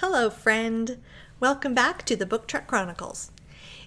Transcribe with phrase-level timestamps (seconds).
[0.00, 1.02] Hello, friend.
[1.40, 3.32] Welcome back to the Book Truck Chronicles.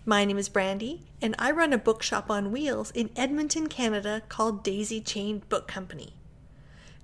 [0.05, 4.61] My name is Brandi, and I run a bookshop on wheels in Edmonton, Canada called
[4.61, 6.15] Daisy Chain Book Company.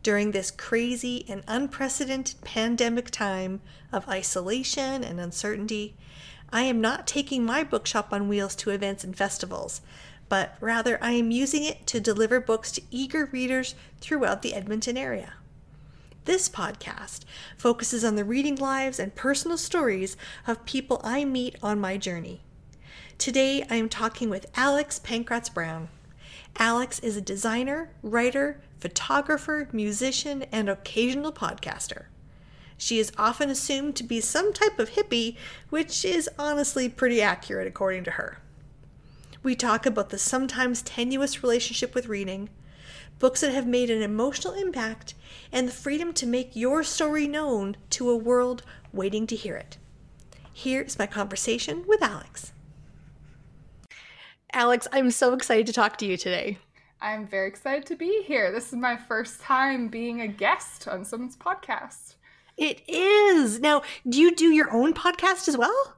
[0.03, 3.61] During this crazy and unprecedented pandemic time
[3.93, 5.95] of isolation and uncertainty,
[6.51, 9.79] I am not taking my bookshop on wheels to events and festivals,
[10.27, 14.97] but rather I am using it to deliver books to eager readers throughout the Edmonton
[14.97, 15.35] area.
[16.27, 17.21] This podcast
[17.55, 22.41] focuses on the reading lives and personal stories of people I meet on my journey.
[23.17, 25.87] Today I am talking with Alex Pankratz Brown.
[26.57, 32.07] Alex is a designer, writer, photographer, musician, and occasional podcaster.
[32.77, 35.37] She is often assumed to be some type of hippie,
[35.69, 38.39] which is honestly pretty accurate according to her.
[39.43, 42.49] We talk about the sometimes tenuous relationship with reading,
[43.19, 45.13] books that have made an emotional impact,
[45.51, 49.77] and the freedom to make your story known to a world waiting to hear it.
[50.53, 52.53] Here's my conversation with Alex.
[54.53, 56.57] Alex, I'm so excited to talk to you today.
[56.99, 58.51] I'm very excited to be here.
[58.51, 62.15] This is my first time being a guest on someone's podcast.
[62.57, 63.59] It is.
[63.59, 65.93] Now, do you do your own podcast as well?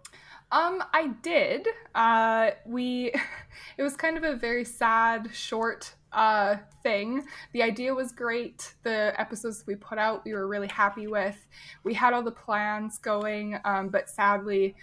[0.52, 1.67] Um, I did.
[1.95, 3.14] Uh, we,
[3.78, 7.25] it was kind of a very sad, short uh, thing.
[7.53, 8.73] The idea was great.
[8.83, 11.38] The episodes we put out, we were really happy with.
[11.83, 14.75] We had all the plans going, um, but sadly,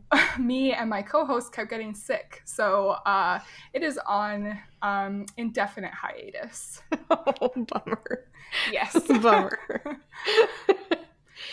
[0.38, 3.38] me and my co-host kept getting sick so uh,
[3.72, 8.24] it is on um, indefinite hiatus oh bummer
[8.70, 9.58] yes bummer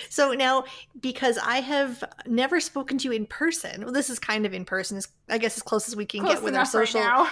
[0.09, 0.63] so now
[1.01, 4.65] because i have never spoken to you in person well this is kind of in
[4.65, 4.99] person
[5.29, 7.27] i guess as close as we can Close get with our enough right social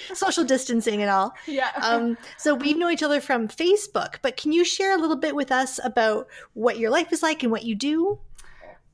[0.14, 1.34] social distancing and all.
[1.46, 1.70] Yeah.
[1.82, 5.34] Um, so we know each other from facebook but can you share a little bit
[5.34, 8.18] with us about what your life is like and what you do?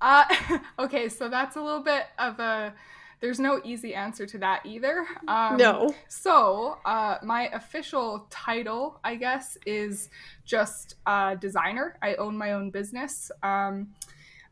[0.01, 0.25] Uh,
[0.79, 2.75] okay, so that's a little bit of a.
[3.21, 5.07] There's no easy answer to that either.
[5.29, 10.11] Um, no So, uh, my official title, I guess, is
[10.45, 11.97] just uh, designer.
[12.03, 13.31] I own my own business.
[13.43, 13.95] Um,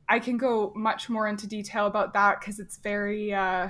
[0.09, 3.33] I can go much more into detail about that because it's very.
[3.33, 3.69] Uh,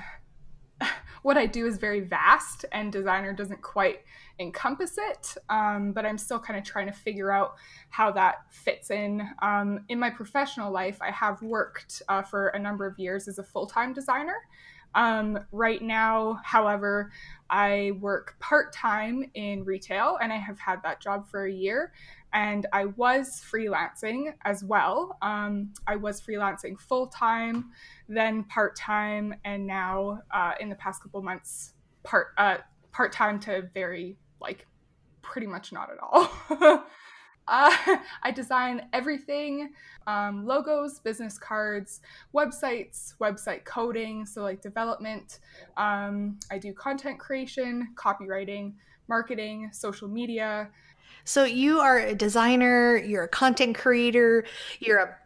[1.23, 4.01] what I do is very vast, and designer doesn't quite
[4.39, 5.37] encompass it.
[5.49, 7.55] Um, but I'm still kind of trying to figure out
[7.91, 9.29] how that fits in.
[9.41, 13.39] Um, in my professional life, I have worked uh, for a number of years as
[13.39, 14.37] a full time designer.
[14.95, 17.13] Um, right now, however,
[17.51, 21.93] I work part time in retail and I have had that job for a year.
[22.33, 25.19] And I was freelancing as well.
[25.21, 27.73] Um, I was freelancing full time,
[28.09, 32.57] then part time, and now uh, in the past couple months, part uh,
[32.91, 34.67] part time to very like
[35.21, 36.85] pretty much not at all.
[37.49, 37.75] uh,
[38.23, 39.73] I design everything
[40.07, 42.01] um, logos, business cards,
[42.35, 45.39] websites, website coding, so like development.
[45.77, 48.73] Um, I do content creation, copywriting,
[49.09, 50.69] marketing, social media.
[51.25, 54.45] So you are a designer, you're a content creator,
[54.81, 55.17] you're a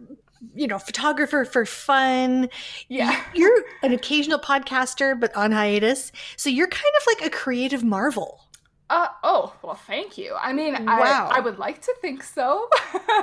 [0.55, 2.49] you know, photographer for fun.
[2.89, 3.23] Yeah.
[3.35, 6.13] You're an occasional podcaster but on hiatus.
[6.37, 8.46] So you're kind of like a creative marvel.
[8.89, 10.35] Uh oh, well thank you.
[10.41, 11.29] I mean, Wow.
[11.33, 12.69] I I would like to think so.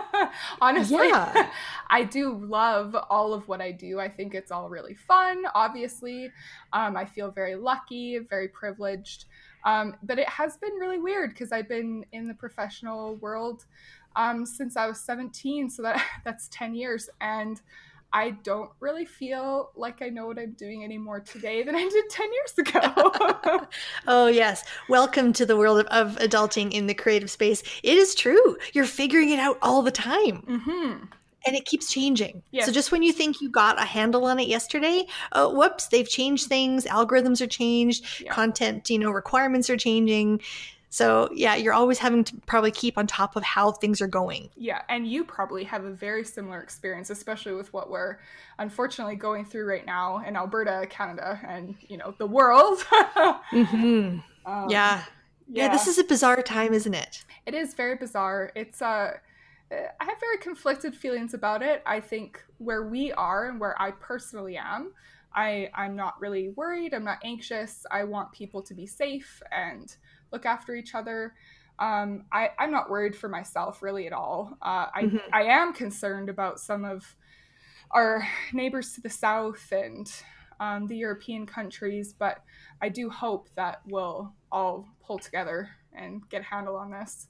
[0.61, 1.07] Honestly.
[1.07, 1.49] Yeah.
[1.89, 3.99] I do love all of what I do.
[3.99, 6.31] I think it's all really fun, obviously.
[6.73, 9.25] Um, I feel very lucky, very privileged.
[9.63, 13.65] Um, but it has been really weird because I've been in the professional world
[14.15, 17.61] um, since I was 17, so that that's 10 years, and
[18.13, 22.09] I don't really feel like I know what I'm doing anymore today than I did
[22.09, 23.65] 10 years ago.
[24.07, 24.63] Oh, yes.
[24.87, 27.63] Welcome to the world of, of adulting in the creative space.
[27.81, 28.57] It is true.
[28.73, 31.05] You're figuring it out all the time hmm
[31.45, 32.41] and it keeps changing.
[32.51, 32.67] Yes.
[32.67, 36.07] So just when you think you got a handle on it yesterday, oh, whoops, they've
[36.07, 36.85] changed things.
[36.85, 38.05] Algorithms are changed.
[38.21, 38.31] Yeah.
[38.31, 40.39] Content, you know, requirements are changing.
[40.93, 44.51] So yeah, you're always having to probably keep on top of how things are going.
[44.55, 48.19] Yeah, and you probably have a very similar experience, especially with what we're
[48.59, 52.85] unfortunately going through right now in Alberta, Canada, and you know the world.
[53.53, 54.19] Mm-hmm.
[54.45, 55.03] Um, yeah.
[55.47, 55.69] yeah.
[55.69, 57.23] this is a bizarre time, isn't it?
[57.45, 58.51] it is very bizarre.
[58.55, 59.13] It's uh,
[59.71, 61.81] I have very conflicted feelings about it.
[61.85, 64.91] I think where we are and where I personally am,
[65.33, 66.93] I I'm not really worried.
[66.93, 67.85] I'm not anxious.
[67.89, 69.95] I want people to be safe and
[70.33, 71.35] look after each other.
[71.79, 74.57] Um, I, I'm not worried for myself really at all.
[74.61, 75.33] Uh, I, Mhm.
[75.33, 77.15] I am concerned about some of
[77.91, 80.11] our neighbors to the south and
[80.59, 82.43] um, the European countries, but
[82.81, 87.27] I do hope that we'll all pull together and get a handle on this.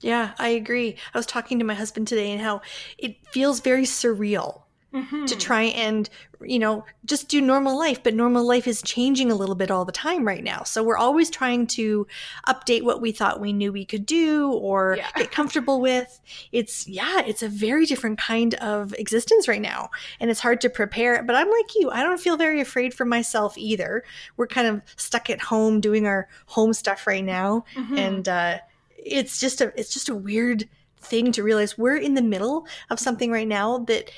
[0.00, 0.98] Yeah, I agree.
[1.14, 2.60] I was talking to my husband today and how
[2.98, 4.63] it feels very surreal
[4.94, 5.24] mm-hmm.
[5.24, 6.08] to try and,
[6.40, 8.02] you know, just do normal life.
[8.02, 10.62] But normal life is changing a little bit all the time right now.
[10.62, 12.06] So we're always trying to
[12.46, 15.10] update what we thought we knew we could do or yeah.
[15.16, 16.20] get comfortable with.
[16.52, 19.90] It's, yeah, it's a very different kind of existence right now.
[20.20, 21.22] And it's hard to prepare.
[21.22, 24.04] But I'm like you, I don't feel very afraid for myself either.
[24.36, 27.64] We're kind of stuck at home doing our home stuff right now.
[27.74, 27.98] Mm-hmm.
[27.98, 28.58] And, uh,
[29.06, 30.68] it's just a it's just a weird
[30.98, 34.10] thing to realize we're in the middle of something right now that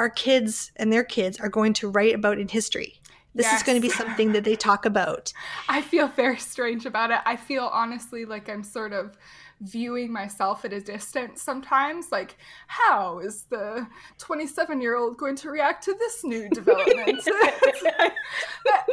[0.00, 2.94] our kids and their kids are going to write about in history.
[3.34, 3.60] This yes.
[3.60, 5.30] is going to be something that they talk about.
[5.68, 7.18] I feel very strange about it.
[7.26, 9.18] I feel honestly like I'm sort of
[9.60, 12.10] viewing myself at a distance sometimes.
[12.10, 13.86] Like, how is the
[14.16, 17.20] 27 year old going to react to this new development?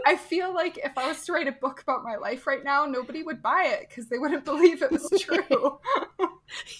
[0.06, 2.86] I feel like if I was to write a book about my life right now,
[2.86, 5.80] nobody would buy it because they wouldn't believe it was true.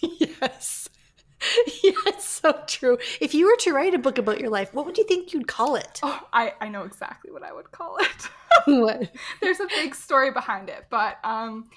[0.02, 0.90] yes.
[1.84, 2.98] yeah, it's so true.
[3.22, 5.48] If you were to write a book about your life, what would you think you'd
[5.48, 6.00] call it?
[6.04, 8.30] Oh, I, I know exactly what I would call it.
[8.66, 9.12] what?
[9.42, 11.70] There's a big story behind it, but um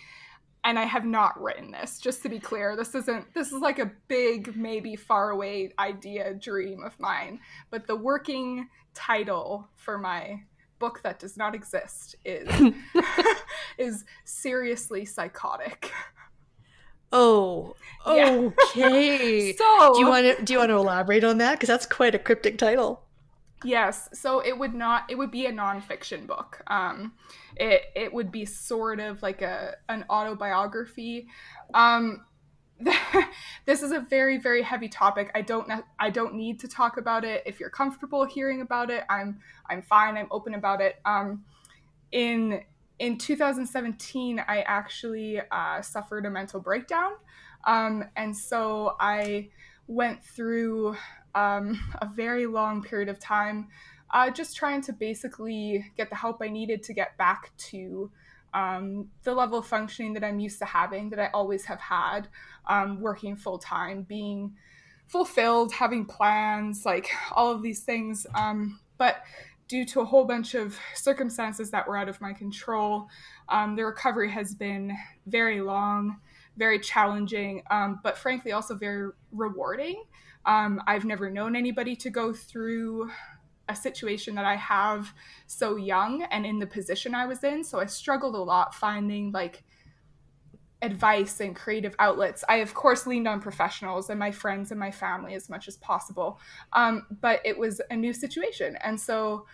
[0.63, 2.77] and I have not written this, just to be clear.
[2.77, 7.41] This isn't this is like a big, maybe far away idea, dream of mine.
[7.71, 10.43] But the working title for my
[10.79, 12.75] book that does not exist is
[13.79, 15.93] is seriously psychotic.
[17.13, 17.75] Oh,
[18.07, 19.55] okay.
[19.59, 21.53] So, do you want to do you want to elaborate on that?
[21.53, 23.03] Because that's quite a cryptic title.
[23.65, 24.09] Yes.
[24.13, 25.05] So it would not.
[25.09, 26.63] It would be a nonfiction book.
[26.67, 27.13] Um,
[27.57, 31.27] it it would be sort of like a an autobiography.
[31.75, 32.25] Um,
[33.67, 35.31] this is a very very heavy topic.
[35.35, 37.43] I don't I don't need to talk about it.
[37.45, 40.17] If you're comfortable hearing about it, I'm I'm fine.
[40.17, 40.99] I'm open about it.
[41.05, 41.45] Um,
[42.13, 42.63] in
[43.01, 47.13] in 2017, I actually uh, suffered a mental breakdown.
[47.65, 49.49] Um, and so I
[49.87, 50.97] went through
[51.35, 53.69] um, a very long period of time
[54.13, 58.11] uh, just trying to basically get the help I needed to get back to
[58.53, 62.29] um, the level of functioning that I'm used to having, that I always have had,
[62.67, 64.57] um, working full time, being
[65.07, 68.27] fulfilled, having plans, like all of these things.
[68.35, 69.23] Um, but
[69.71, 73.09] due to a whole bunch of circumstances that were out of my control.
[73.49, 74.97] Um, the recovery has been
[75.27, 76.19] very long,
[76.57, 80.03] very challenging, um, but frankly also very rewarding.
[80.45, 83.13] Um, I've never known anybody to go through
[83.69, 85.15] a situation that I have
[85.47, 87.63] so young and in the position I was in.
[87.63, 89.63] So I struggled a lot finding like
[90.83, 92.45] advice and creative outlets.
[92.49, 95.77] I, of course, leaned on professionals and my friends and my family as much as
[95.77, 96.41] possible.
[96.73, 98.77] Um, but it was a new situation.
[98.83, 99.47] And so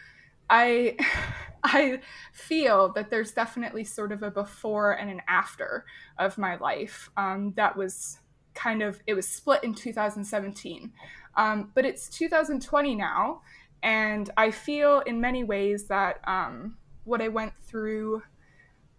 [0.48, 0.96] I,
[1.64, 2.00] I
[2.32, 5.84] feel that there's definitely sort of a before and an after
[6.18, 8.18] of my life um, that was
[8.54, 10.92] kind of, it was split in 2017.
[11.36, 13.42] Um, but it's 2020 now.
[13.82, 18.22] And I feel in many ways that um, what I went through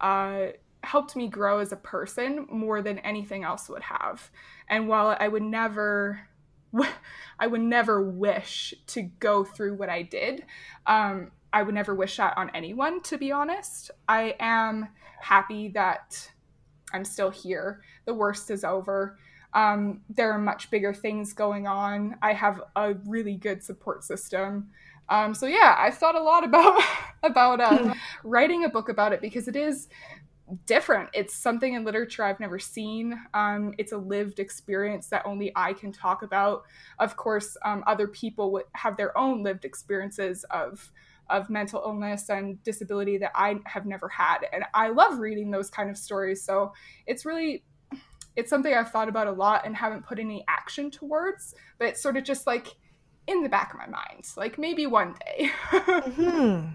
[0.00, 0.48] uh,
[0.82, 4.30] helped me grow as a person more than anything else would have.
[4.68, 6.28] And while I would never
[7.38, 10.44] I would never wish to go through what I did.
[10.86, 13.90] Um, I would never wish that on anyone, to be honest.
[14.06, 14.88] I am
[15.20, 16.30] happy that
[16.92, 17.80] I'm still here.
[18.04, 19.18] The worst is over.
[19.54, 22.16] Um, there are much bigger things going on.
[22.20, 24.68] I have a really good support system.
[25.08, 26.82] Um, so yeah, I've thought a lot about
[27.22, 27.94] about uh,
[28.24, 29.88] writing a book about it because it is
[30.66, 31.10] different.
[31.12, 33.18] It's something in literature I've never seen.
[33.34, 36.62] Um, it's a lived experience that only I can talk about.
[36.98, 40.90] Of course, um, other people have their own lived experiences of
[41.30, 45.68] of mental illness and disability that I have never had, and I love reading those
[45.68, 46.42] kind of stories.
[46.42, 46.72] So
[47.06, 47.64] it's really
[48.36, 52.00] it's something I've thought about a lot and haven't put any action towards, but it's
[52.00, 52.68] sort of just like
[53.26, 55.50] in the back of my mind, like maybe one day.
[55.70, 56.68] mm-hmm.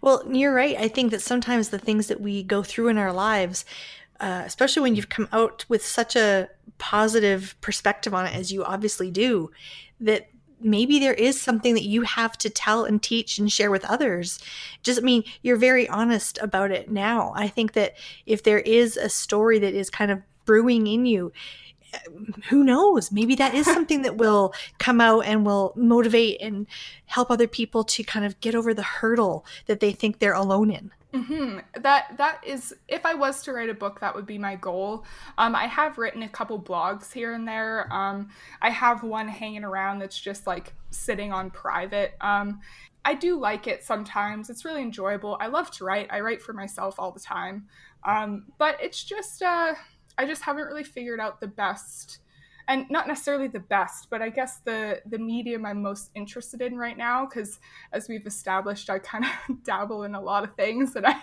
[0.00, 0.76] Well, you're right.
[0.76, 3.64] I think that sometimes the things that we go through in our lives,
[4.20, 6.48] uh, especially when you've come out with such a
[6.78, 9.50] positive perspective on it as you obviously do,
[10.00, 10.28] that
[10.60, 14.38] maybe there is something that you have to tell and teach and share with others.
[14.82, 17.32] Just, I mean, you're very honest about it now.
[17.36, 21.32] I think that if there is a story that is kind of brewing in you,
[22.48, 26.66] who knows maybe that is something that will come out and will motivate and
[27.06, 30.70] help other people to kind of get over the hurdle that they think they're alone
[30.70, 31.82] in Mm-hmm.
[31.82, 35.06] That that is, if I was to write a book, that would be my goal.
[35.38, 37.92] Um, I have written a couple blogs here and there.
[37.92, 38.28] Um,
[38.60, 42.14] I have one hanging around that's just like sitting on private.
[42.20, 42.60] Um,
[43.04, 44.50] I do like it sometimes.
[44.50, 45.38] It's really enjoyable.
[45.40, 46.08] I love to write.
[46.10, 47.66] I write for myself all the time.
[48.04, 49.74] Um, but it's just uh,
[50.18, 52.20] I just haven't really figured out the best
[52.68, 56.76] and not necessarily the best, but I guess the the medium I'm most interested in
[56.76, 57.60] right now because
[57.92, 61.16] as we've established, I kind of dabble in a lot of things, and I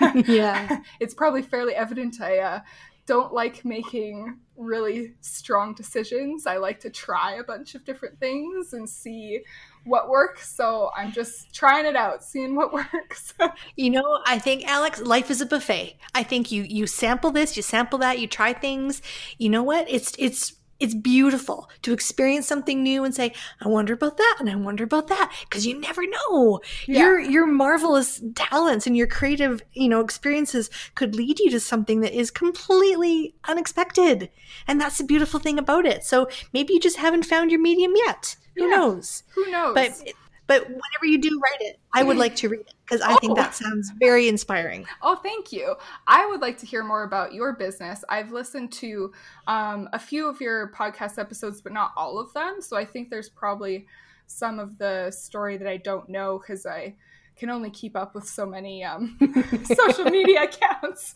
[0.26, 2.60] yeah, it's probably fairly evident I uh,
[3.06, 6.46] don't like making really strong decisions.
[6.46, 9.42] I like to try a bunch of different things and see
[9.84, 10.54] what works.
[10.54, 13.34] So I'm just trying it out, seeing what works.
[13.76, 15.96] you know, I think Alex, life is a buffet.
[16.14, 19.02] I think you you sample this, you sample that, you try things.
[19.38, 19.86] You know what?
[19.90, 24.50] It's it's it's beautiful to experience something new and say, I wonder about that and
[24.50, 26.60] I wonder about that because you never know.
[26.86, 27.00] Yeah.
[27.00, 32.00] Your your marvelous talents and your creative, you know, experiences could lead you to something
[32.00, 34.28] that is completely unexpected.
[34.66, 36.04] And that's the beautiful thing about it.
[36.04, 38.36] So maybe you just haven't found your medium yet.
[38.56, 38.76] Who yeah.
[38.76, 39.22] knows?
[39.34, 39.74] Who knows?
[39.74, 40.14] But
[40.46, 43.16] but whenever you do write it, I would like to read it because I oh.
[43.18, 43.64] think that oh.
[43.64, 44.86] sounds very inspiring.
[45.00, 45.76] Oh, thank you.
[46.06, 48.04] I would like to hear more about your business.
[48.08, 49.12] I've listened to
[49.46, 52.60] um, a few of your podcast episodes, but not all of them.
[52.60, 53.86] So I think there's probably
[54.26, 56.94] some of the story that I don't know because I
[57.36, 59.18] can only keep up with so many um,
[59.64, 61.14] social media accounts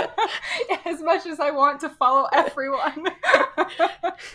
[0.84, 3.06] as much as I want to follow everyone.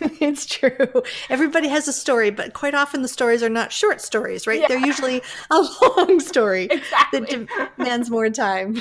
[0.20, 1.02] it's true.
[1.30, 4.60] Everybody has a story, but quite often the stories are not short stories, right?
[4.60, 4.68] Yeah.
[4.68, 7.20] They're usually a long story exactly.
[7.20, 8.80] that demands more time.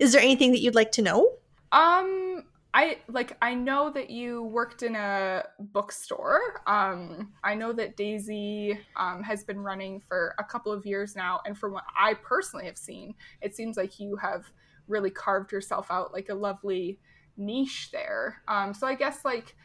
[0.00, 1.32] Is there anything that you'd like to know?
[1.72, 2.44] Um,
[2.76, 6.60] I like I know that you worked in a bookstore.
[6.66, 11.40] Um, I know that Daisy um, has been running for a couple of years now,
[11.46, 14.44] and from what I personally have seen, it seems like you have
[14.88, 16.98] really carved yourself out like a lovely
[17.38, 18.42] niche there.
[18.46, 19.56] Um, so I guess like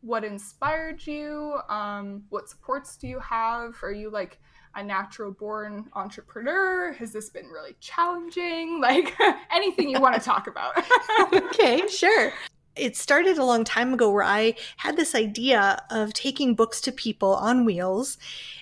[0.00, 1.58] what inspired you?
[1.68, 3.82] Um, what supports do you have?
[3.82, 4.38] Are you like
[4.76, 6.92] a natural born entrepreneur?
[6.92, 8.80] Has this been really challenging?
[8.80, 9.16] Like
[9.52, 10.74] anything you want to talk about.
[11.32, 12.32] okay, sure
[12.76, 16.92] it started a long time ago where I had this idea of taking books to
[16.92, 18.16] people on wheels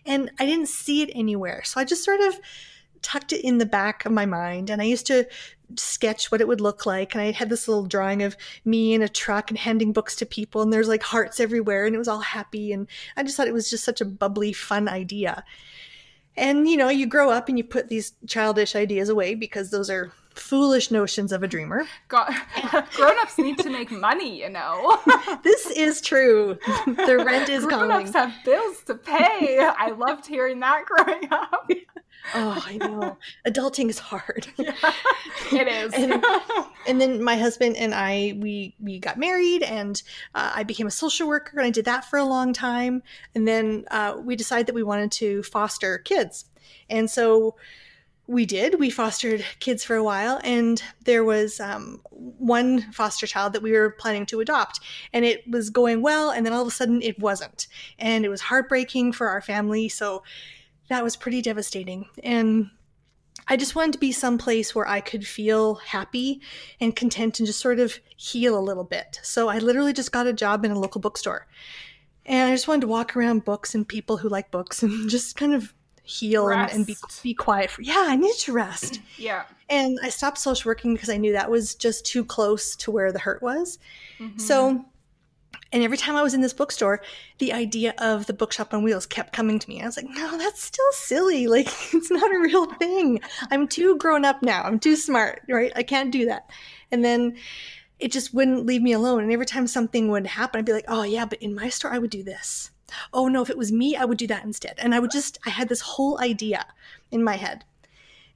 [0.07, 1.63] and I didn't see it anywhere.
[1.65, 2.41] So I just sort of
[3.03, 5.27] tucked it in the back of my mind and I used to
[5.77, 9.03] sketch what it would look like and I had this little drawing of me in
[9.03, 12.09] a truck and handing books to people and there's like hearts everywhere and it was
[12.09, 15.45] all happy and I just thought it was just such a bubbly fun idea.
[16.37, 19.91] And you know, you grow up and you put these childish ideas away because those
[19.91, 21.87] are foolish notions of a dreamer.
[22.09, 22.33] God,
[22.93, 24.99] grown-ups need to make money, you know.
[25.43, 26.59] this is true.
[26.87, 29.59] The rent is grown-ups have bills to pay.
[29.59, 31.69] I loved hearing that growing up.
[32.35, 33.19] oh, I know.
[33.47, 34.47] Adulting is hard.
[35.51, 35.95] Yeah, it is.
[35.95, 36.23] and,
[36.87, 40.03] and, then my husband and I, we we got married, and
[40.35, 43.03] uh, I became a social worker, and I did that for a long time.
[43.35, 46.45] And then uh, we decided that we wanted to foster kids,
[46.91, 47.55] and so
[48.29, 48.79] we did.
[48.79, 53.73] We fostered kids for a while, and there was um, one foster child that we
[53.73, 54.81] were planning to adopt,
[55.15, 57.67] and it was going well, and then all of a sudden it wasn't,
[57.99, 59.89] and it was heartbreaking for our family.
[59.89, 60.23] So
[60.91, 62.71] that was pretty devastating, and
[63.49, 66.43] I just wanted to be someplace where I could feel happy
[66.81, 69.21] and content and just sort of heal a little bit.
[69.23, 71.47] So I literally just got a job in a local bookstore.
[72.27, 75.37] And I just wanted to walk around books and people who like books and just
[75.37, 75.73] kind of
[76.09, 79.01] heal and, and, be be quiet for yeah i needed to rest.
[79.19, 79.45] Yeah.
[79.69, 83.13] And i stopped social working because i knew that was just too close to where
[83.13, 83.79] the hurt was.
[84.19, 84.39] Mm-hmm.
[84.39, 84.85] so
[85.71, 87.03] and every time i was in this bookstore
[87.39, 89.83] the idea of the bookshop on wheels kept coming to me.
[89.83, 91.47] I was like no that's still silly.
[91.59, 93.21] Like it's not a real thing.
[93.51, 94.63] I'm too grown up now.
[94.63, 95.73] I'm too smart right?
[95.77, 96.49] I can't do that.
[96.91, 97.37] And then
[97.99, 99.25] it just wouldn't leave me alone.
[99.25, 101.93] And every time something would happen i'd be like oh yeah but in my store
[101.93, 102.71] i would do this
[103.13, 104.75] oh no, if it was me, I would do that instead.
[104.79, 106.67] And I would just, I had this whole idea
[107.11, 107.65] in my head.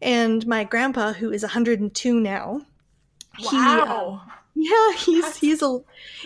[0.00, 2.62] And my grandpa, who is 102 now,
[3.40, 3.50] wow.
[3.50, 5.80] He, uh, yeah, he's that's, he's a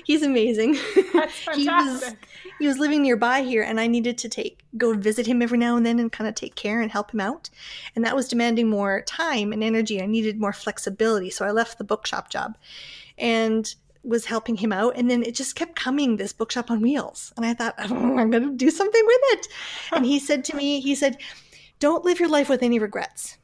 [0.04, 0.76] he's amazing.
[1.12, 1.54] That's fantastic.
[1.54, 2.14] he was
[2.59, 5.76] he was living nearby here, and I needed to take go visit him every now
[5.76, 7.50] and then and kind of take care and help him out.
[7.95, 10.02] And that was demanding more time and energy.
[10.02, 12.56] I needed more flexibility, so I left the bookshop job.
[13.18, 13.75] And
[14.06, 17.32] was helping him out and then it just kept coming this bookshop on wheels.
[17.36, 19.48] And i thought oh, i'm going to do something with it.
[19.92, 21.18] And he said to me he said
[21.78, 23.38] don't live your life with any regrets.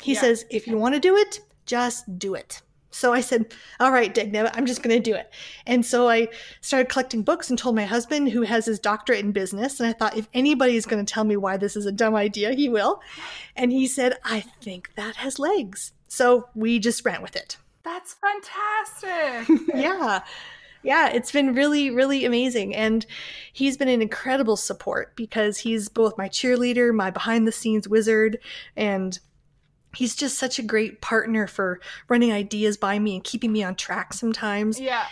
[0.00, 0.20] He yeah.
[0.20, 2.62] says if you want to do it just do it.
[2.90, 5.32] So i said all right Dagna, i'm just going to do it.
[5.66, 6.28] And so i
[6.60, 9.92] started collecting books and told my husband who has his doctorate in business and i
[9.92, 12.68] thought if anybody is going to tell me why this is a dumb idea he
[12.68, 13.00] will.
[13.56, 15.92] And he said i think that has legs.
[16.08, 19.58] So we just ran with it that's fantastic.
[19.74, 20.22] yeah.
[20.82, 22.74] Yeah, it's been really, really amazing.
[22.74, 23.06] And
[23.52, 28.38] he's been an incredible support because he's both my cheerleader, my behind the scenes wizard,
[28.76, 29.18] and
[29.94, 33.76] he's just such a great partner for running ideas by me and keeping me on
[33.76, 34.80] track sometimes.
[34.80, 35.06] Yeah.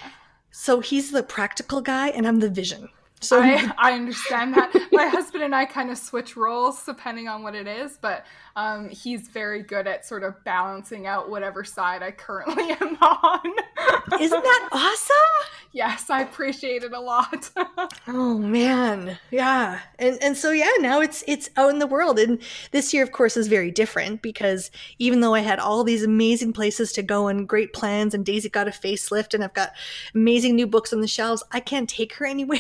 [0.50, 2.88] So he's the practical guy, and I'm the vision.
[3.20, 4.74] So I, I understand that.
[4.92, 8.24] My husband and I kind of switch roles depending on what it is, but
[8.56, 14.20] um, he's very good at sort of balancing out whatever side I currently am on.
[14.20, 15.50] Isn't that awesome?
[15.72, 17.50] Yes, I appreciate it a lot.
[18.08, 22.40] oh man, yeah, and and so yeah, now it's it's out in the world, and
[22.72, 26.52] this year, of course, is very different because even though I had all these amazing
[26.54, 29.70] places to go and great plans, and Daisy got a facelift, and I've got
[30.12, 32.58] amazing new books on the shelves, I can't take her anywhere,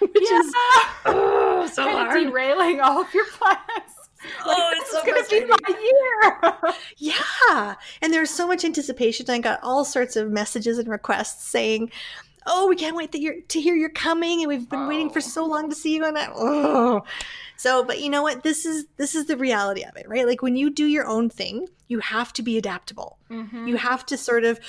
[0.14, 0.38] which yeah.
[0.40, 0.52] is
[1.06, 2.16] oh, so kind hard.
[2.18, 3.58] of derailing all of your plans.
[4.46, 6.74] Like, Oh, it's so is gonna be my year.
[6.98, 7.74] Yeah.
[8.02, 9.30] And there's so much anticipation.
[9.30, 11.90] I got all sorts of messages and requests saying,
[12.46, 15.20] Oh, we can't wait that you're, to hear you're coming, and we've been waiting for
[15.20, 15.22] Oh.
[15.22, 16.04] so long to see you.
[16.04, 17.02] And I, oh,
[17.56, 18.42] so, but you know what?
[18.42, 20.26] This is this is the reality of it, right?
[20.26, 23.16] Like when you do your own thing, you have to be adaptable.
[23.30, 23.68] Mhm.
[23.68, 24.60] You have to sort of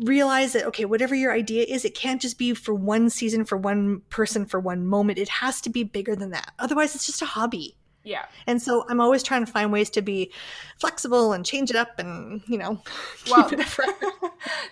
[0.00, 3.56] realize that okay, whatever your idea is, it can't just be for one season, for
[3.56, 5.18] one person, for one moment.
[5.18, 6.52] It has to be bigger than that.
[6.58, 7.76] Otherwise, it's just a hobby.
[8.04, 8.24] Yeah.
[8.48, 10.32] And so I'm always trying to find ways to be
[10.78, 12.82] flexible and change it up and, you know,
[13.30, 13.90] Well, keep it fresh.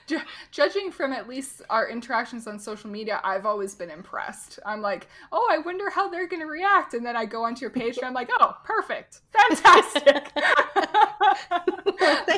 [0.08, 0.20] ju-
[0.50, 4.58] judging from at least our interactions on social media, I've always been impressed.
[4.66, 6.94] I'm like, oh, I wonder how they're going to react.
[6.94, 9.20] And then I go onto your page and I'm like, oh, perfect.
[9.32, 10.32] Fantastic.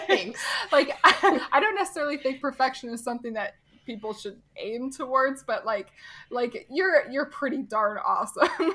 [0.06, 0.40] Thanks.
[0.70, 5.64] like, I, I don't necessarily think perfection is something that people should aim towards but
[5.64, 5.88] like
[6.30, 8.48] like you're you're pretty darn awesome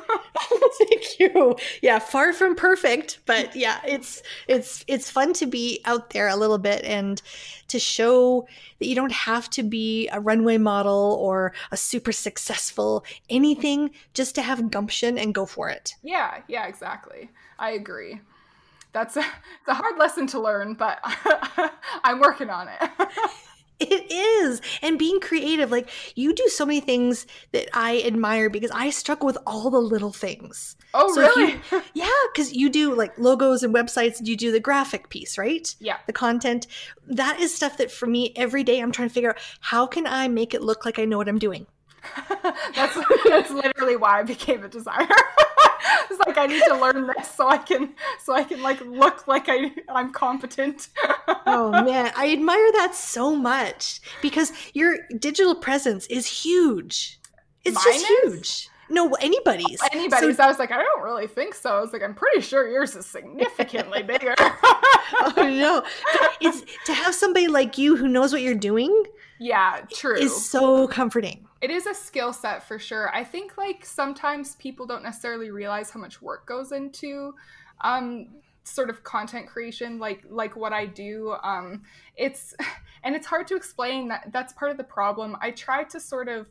[0.78, 1.56] Thank you.
[1.82, 6.36] Yeah, far from perfect, but yeah, it's it's it's fun to be out there a
[6.36, 7.22] little bit and
[7.70, 8.48] to show
[8.80, 14.36] that you don't have to be a runway model or a super successful anything just
[14.36, 15.96] to have gumption and go for it.
[16.04, 18.22] yeah yeah exactly i agree
[18.94, 19.20] that's a,
[19.60, 21.00] it's a hard lesson to learn but
[22.04, 22.90] i'm working on it
[23.80, 24.60] It is.
[24.82, 29.28] And being creative, like you do so many things that I admire because I struggle
[29.28, 30.76] with all the little things.
[30.96, 34.60] oh So really you- Yeah, because you do like logos and websites, you do the
[34.60, 35.76] graphic piece, right?
[35.80, 36.66] yeah The content.
[37.08, 40.08] That is stuff that for me every day I'm trying to figure out how can
[40.08, 41.68] I make it look like I know what I'm doing.
[42.76, 42.98] that's
[43.30, 45.16] that's literally why I became a designer.
[46.10, 49.28] it's like I need to learn this so I can so I can like look
[49.28, 50.90] like I I'm competent.
[51.50, 57.20] Oh man, I admire that so much because your digital presence is huge.
[57.64, 58.34] It's Mine just is?
[58.34, 58.70] huge.
[58.90, 59.80] No, anybody's.
[59.92, 60.38] Anybody's.
[60.38, 61.70] So- I was like, I don't really think so.
[61.78, 64.36] I was like, I'm pretty sure yours is significantly bigger.
[64.40, 65.84] oh no.
[66.20, 69.04] But it's to have somebody like you who knows what you're doing
[69.40, 70.16] yeah, true.
[70.18, 71.47] is so comforting.
[71.62, 73.14] It is a skill set for sure.
[73.14, 77.34] I think like sometimes people don't necessarily realize how much work goes into
[77.82, 78.28] um
[78.64, 81.36] sort of content creation like like what I do.
[81.44, 81.84] Um
[82.16, 82.54] it's
[83.04, 85.36] and it's hard to explain that that's part of the problem.
[85.42, 86.48] I try to sort of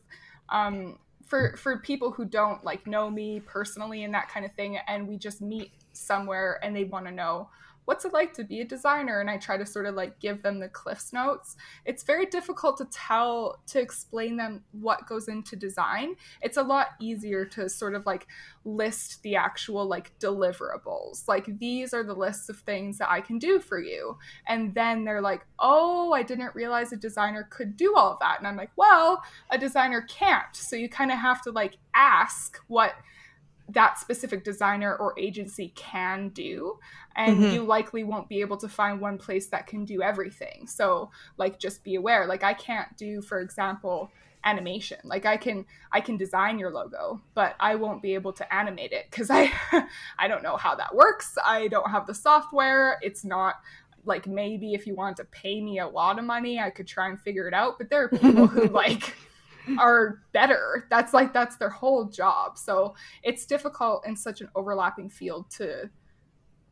[0.49, 4.77] um for for people who don't like know me personally and that kind of thing
[4.87, 7.49] and we just meet somewhere and they want to know
[7.87, 9.21] what's it like to be a designer?
[9.21, 11.55] And i try to sort of like give them the cliffs notes.
[11.85, 16.15] It's very difficult to tell to explain them what goes into design.
[16.41, 18.27] It's a lot easier to sort of like
[18.65, 21.29] list the actual like deliverables.
[21.29, 24.17] Like these are the lists of things that i can do for you.
[24.49, 28.37] And then they're like oh i didn't realize a designer could do all of that.
[28.37, 30.53] And i'm like well a designer can't.
[30.53, 32.95] So you kind of have to like ask what
[33.69, 36.79] that specific designer or agency can do
[37.15, 37.51] and Mhm.
[37.53, 40.67] you likely won't be able to find one place that can do everything.
[40.67, 44.09] So like just be aware like i can't do for example
[44.45, 44.99] animation.
[45.03, 48.93] Like i can i can design your logo but i won't be able to animate
[48.93, 49.51] it because i
[50.17, 51.37] i don't know how that works.
[51.45, 52.97] I don't have the software.
[53.01, 53.55] It's not
[54.05, 57.09] like maybe if you want to pay me a lot of money i could try
[57.09, 59.13] and figure it out but there are people who like
[59.79, 65.09] are better that's like that's their whole job so it's difficult in such an overlapping
[65.09, 65.89] field to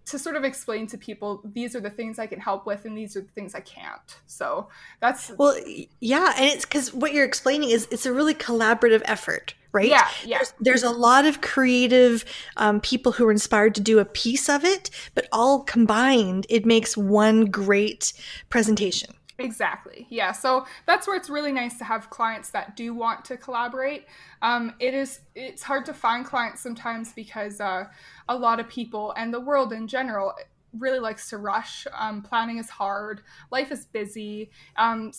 [0.05, 2.97] to sort of explain to people these are the things I can help with and
[2.97, 4.19] these are the things I can't.
[4.27, 5.57] So that's Well,
[5.99, 9.89] yeah, and it's because what you're explaining is it's a really collaborative effort, right?
[9.89, 10.37] yeah, yeah.
[10.37, 12.23] There's, there's a lot of creative
[12.57, 16.65] um, people who are inspired to do a piece of it, but all combined, it
[16.65, 18.13] makes one great
[18.49, 19.15] presentation.
[19.37, 20.07] Exactly.
[20.09, 20.31] Yeah.
[20.31, 24.05] So that's where it's really nice to have clients that do want to collaborate.
[24.41, 25.21] Um, it is.
[25.35, 27.85] It's hard to find clients sometimes because uh,
[28.29, 30.33] a lot of people and the world in general
[30.77, 31.85] really likes to rush.
[31.93, 33.21] Um, planning is hard.
[33.51, 34.51] Life is busy.
[34.77, 35.11] Um,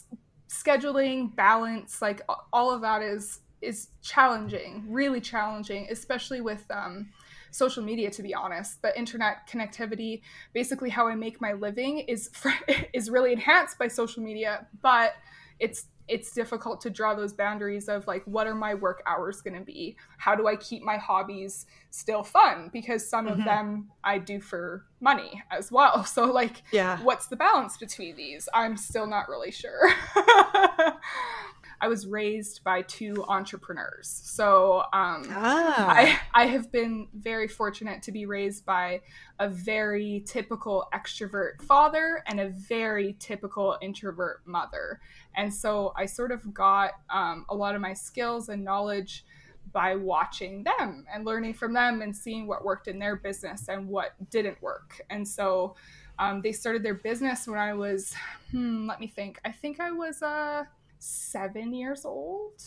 [0.49, 4.85] scheduling, balance, like all of that is is challenging.
[4.89, 6.65] Really challenging, especially with.
[6.71, 7.11] Um,
[7.57, 10.21] social media to be honest the internet connectivity
[10.53, 12.31] basically how i make my living is
[12.93, 15.15] is really enhanced by social media but
[15.59, 19.59] it's it's difficult to draw those boundaries of like what are my work hours going
[19.59, 19.97] to be?
[20.19, 22.71] How do i keep my hobbies still fun?
[22.73, 23.41] Because some mm-hmm.
[23.41, 26.05] of them i do for money as well.
[26.17, 26.99] So like yeah.
[27.03, 28.49] what's the balance between these?
[28.55, 29.91] I'm still not really sure
[31.81, 34.09] I was raised by two entrepreneurs.
[34.25, 35.87] So um, ah.
[35.89, 39.03] I, I have been very fortunate to be raised by
[39.39, 45.01] a very typical extrovert father and a very typical introvert mother.
[45.37, 49.25] And so I sort of got um, a lot of my skills and knowledge
[49.73, 53.89] by watching them and learning from them and seeing what worked in their business and
[53.89, 55.01] what didn't work.
[55.11, 55.77] And so
[56.19, 58.15] um, they started their business when I was,
[58.51, 59.39] hmm, let me think.
[59.45, 60.65] I think I was uh,
[60.99, 62.63] seven years old.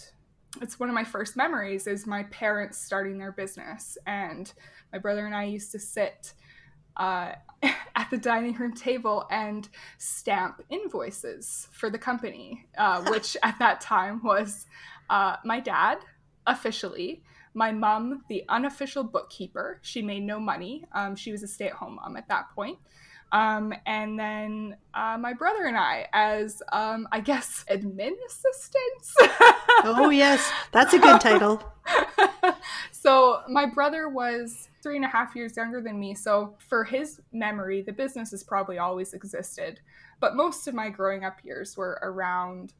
[0.61, 4.51] It's one of my first memories is my parents starting their business, and
[4.91, 6.33] my brother and I used to sit
[6.97, 13.57] uh, at the dining room table and stamp invoices for the company, uh, which at
[13.59, 14.65] that time was
[15.09, 15.99] uh, my dad
[16.47, 17.21] officially,
[17.53, 19.79] my mom, the unofficial bookkeeper.
[19.81, 20.85] She made no money.
[20.93, 22.77] Um, she was a stay at home mom at that point.
[23.31, 29.15] Um, and then uh, my brother and I as, um, I guess, admin assistants.
[29.83, 31.61] oh, yes, that's a good title.
[32.91, 36.15] so my brother was three and a half years younger than me.
[36.15, 39.79] So for his memory, the business has probably always existed.
[40.19, 42.73] But most of my growing up years were around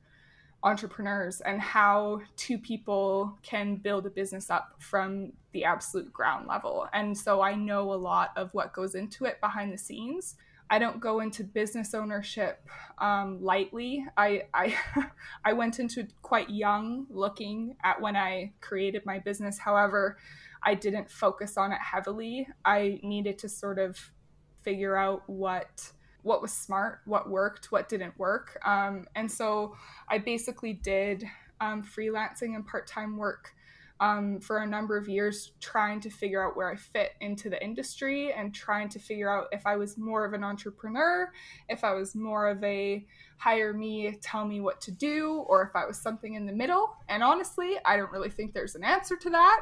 [0.63, 6.87] entrepreneurs and how two people can build a business up from the absolute ground level.
[6.93, 10.35] And so I know a lot of what goes into it behind the scenes.
[10.69, 12.63] I don't go into business ownership
[12.99, 14.05] um, lightly.
[14.17, 14.75] I I,
[15.45, 19.57] I went into quite young, looking at when I created my business.
[19.57, 20.17] However,
[20.61, 22.47] I didn't focus on it heavily.
[22.65, 24.11] I needed to sort of
[24.61, 25.91] figure out what
[26.29, 28.59] what was smart, what worked, what didn't work.
[28.63, 29.75] Um, and so
[30.07, 31.25] I basically did
[31.59, 33.55] um, freelancing and part time work
[33.99, 37.61] um, for a number of years, trying to figure out where I fit into the
[37.63, 41.31] industry and trying to figure out if I was more of an entrepreneur,
[41.67, 43.03] if I was more of a
[43.37, 46.95] hire me, tell me what to do, or if I was something in the middle.
[47.09, 49.61] And honestly, I don't really think there's an answer to that.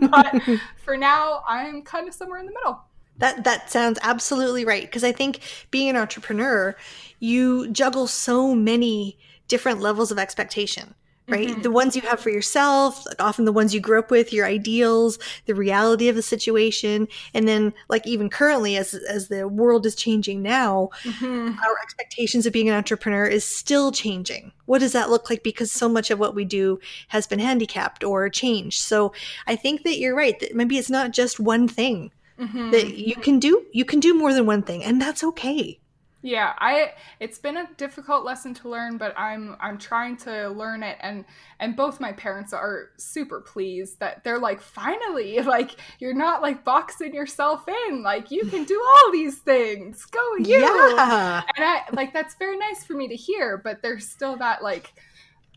[0.10, 2.80] but for now, I'm kind of somewhere in the middle.
[3.20, 6.76] That that sounds absolutely right because I think being an entrepreneur,
[7.18, 10.94] you juggle so many different levels of expectation
[11.30, 11.48] right?
[11.48, 11.62] Mm-hmm.
[11.62, 15.18] The ones you have for yourself, often the ones you grew up with, your ideals,
[15.46, 19.94] the reality of the situation, and then like even currently as as the world is
[19.94, 21.58] changing now, mm-hmm.
[21.58, 24.52] our expectations of being an entrepreneur is still changing.
[24.66, 26.78] What does that look like because so much of what we do
[27.08, 28.80] has been handicapped or changed.
[28.80, 29.12] So
[29.46, 32.70] I think that you're right that maybe it's not just one thing mm-hmm.
[32.70, 35.78] that you can do you can do more than one thing and that's okay
[36.22, 40.82] yeah i it's been a difficult lesson to learn but i'm i'm trying to learn
[40.82, 41.24] it and
[41.60, 46.62] and both my parents are super pleased that they're like finally like you're not like
[46.64, 51.42] boxing yourself in like you can do all these things go you yeah.
[51.56, 54.92] and i like that's very nice for me to hear but there's still that like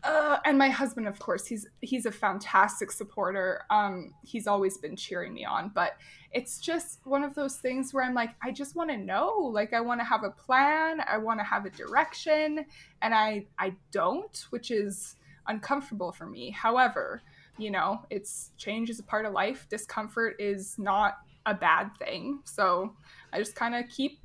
[0.04, 3.62] uh, and my husband of course he's he's a fantastic supporter.
[3.70, 5.96] Um he's always been cheering me on but
[6.32, 9.30] it's just one of those things where i'm like i just want to know.
[9.52, 11.00] Like i want to have a plan.
[11.06, 12.66] I want to have a direction.
[13.02, 16.50] And i i don't which is uncomfortable for me.
[16.50, 17.22] However
[17.56, 19.66] you know it's change is a part of life.
[19.70, 22.40] Discomfort is not a bad thing.
[22.44, 22.94] So
[23.32, 24.20] i just kind of keep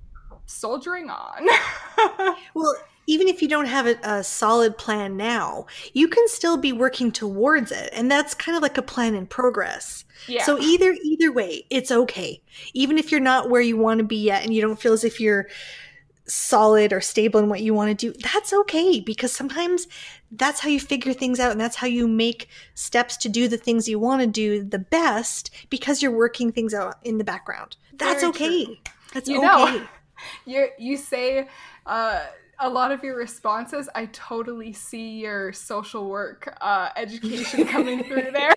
[0.46, 1.48] soldiering on.
[2.54, 2.74] Well
[3.10, 7.12] even if you don't have a, a, solid plan now, you can still be working
[7.12, 7.90] towards it.
[7.92, 10.06] And that's kind of like a plan in progress.
[10.28, 10.44] Yeah.
[10.44, 12.44] So either either way, it's okay.
[12.76, 15.04] Even if you're not where you want to be yet and you don't feel as
[15.04, 15.48] if you're
[16.28, 19.88] solid or stable in what you want to do, that's okay because sometimes
[20.32, 23.58] that's how you figure things out and that's how you make steps to do the
[23.58, 27.76] things you want to do the best because you're working things out in the background.
[27.94, 28.66] That's Very okay.
[28.66, 28.78] True.
[29.16, 29.80] That's you okay.
[29.80, 29.88] Know,
[30.46, 31.48] you you say
[31.86, 32.26] uh
[32.60, 38.32] a lot of your responses, I totally see your social work uh, education coming through
[38.34, 38.54] there.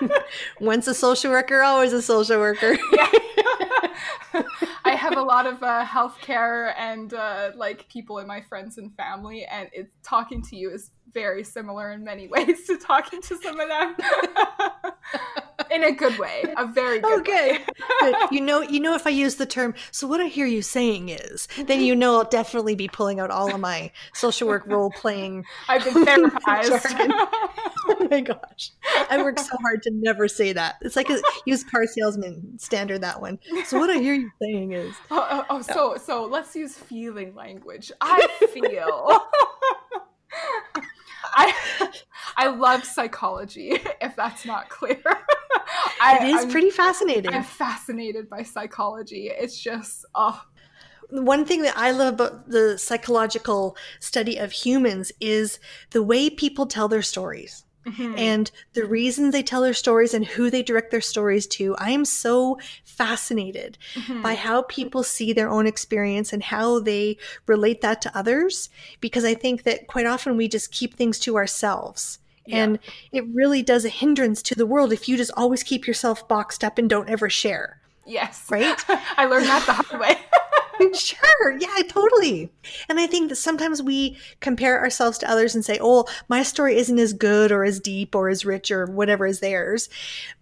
[0.60, 2.76] Once a social worker, always a social worker.
[2.92, 4.42] yeah.
[4.84, 8.94] I have a lot of uh, healthcare and uh, like people in my friends and
[8.96, 13.36] family, and it's talking to you is very similar in many ways to talking to
[13.36, 13.94] some of them
[15.72, 17.58] in a good way, a very good okay.
[18.02, 18.12] way.
[18.30, 21.08] you know, you know, if I use the term, so what I hear you saying
[21.08, 24.90] is, then you know I'll definitely be pulling out all of my social work role
[24.90, 25.44] playing.
[25.68, 26.82] I've been therapized.
[27.88, 28.72] oh my gosh,
[29.10, 30.76] I work so hard to never say that.
[30.82, 33.38] It's like a use car salesman standard that one.
[33.64, 37.34] So what I hear you saying is, oh, oh, oh so so let's use feeling
[37.34, 37.90] language.
[38.00, 39.20] I feel.
[41.34, 41.54] I
[42.36, 43.78] I love psychology.
[44.00, 45.02] If that's not clear,
[46.00, 47.32] I, it is I'm, pretty fascinating.
[47.32, 49.30] I'm fascinated by psychology.
[49.32, 50.42] It's just oh.
[51.10, 55.58] One thing that I love about the psychological study of humans is
[55.90, 57.64] the way people tell their stories.
[57.86, 58.14] Mm-hmm.
[58.16, 61.90] And the reasons they tell their stories and who they direct their stories to, I
[61.90, 64.22] am so fascinated mm-hmm.
[64.22, 68.70] by how people see their own experience and how they relate that to others.
[69.00, 72.18] Because I think that quite often we just keep things to ourselves.
[72.46, 72.64] Yeah.
[72.64, 72.78] And
[73.12, 76.64] it really does a hindrance to the world if you just always keep yourself boxed
[76.64, 77.80] up and don't ever share.
[78.04, 78.46] Yes.
[78.50, 78.76] Right?
[79.16, 80.16] I learned that the hard way.
[80.94, 81.56] sure.
[81.58, 82.50] Yeah, totally.
[82.88, 86.76] And I think that sometimes we compare ourselves to others and say, oh, my story
[86.76, 89.88] isn't as good or as deep or as rich or whatever is theirs.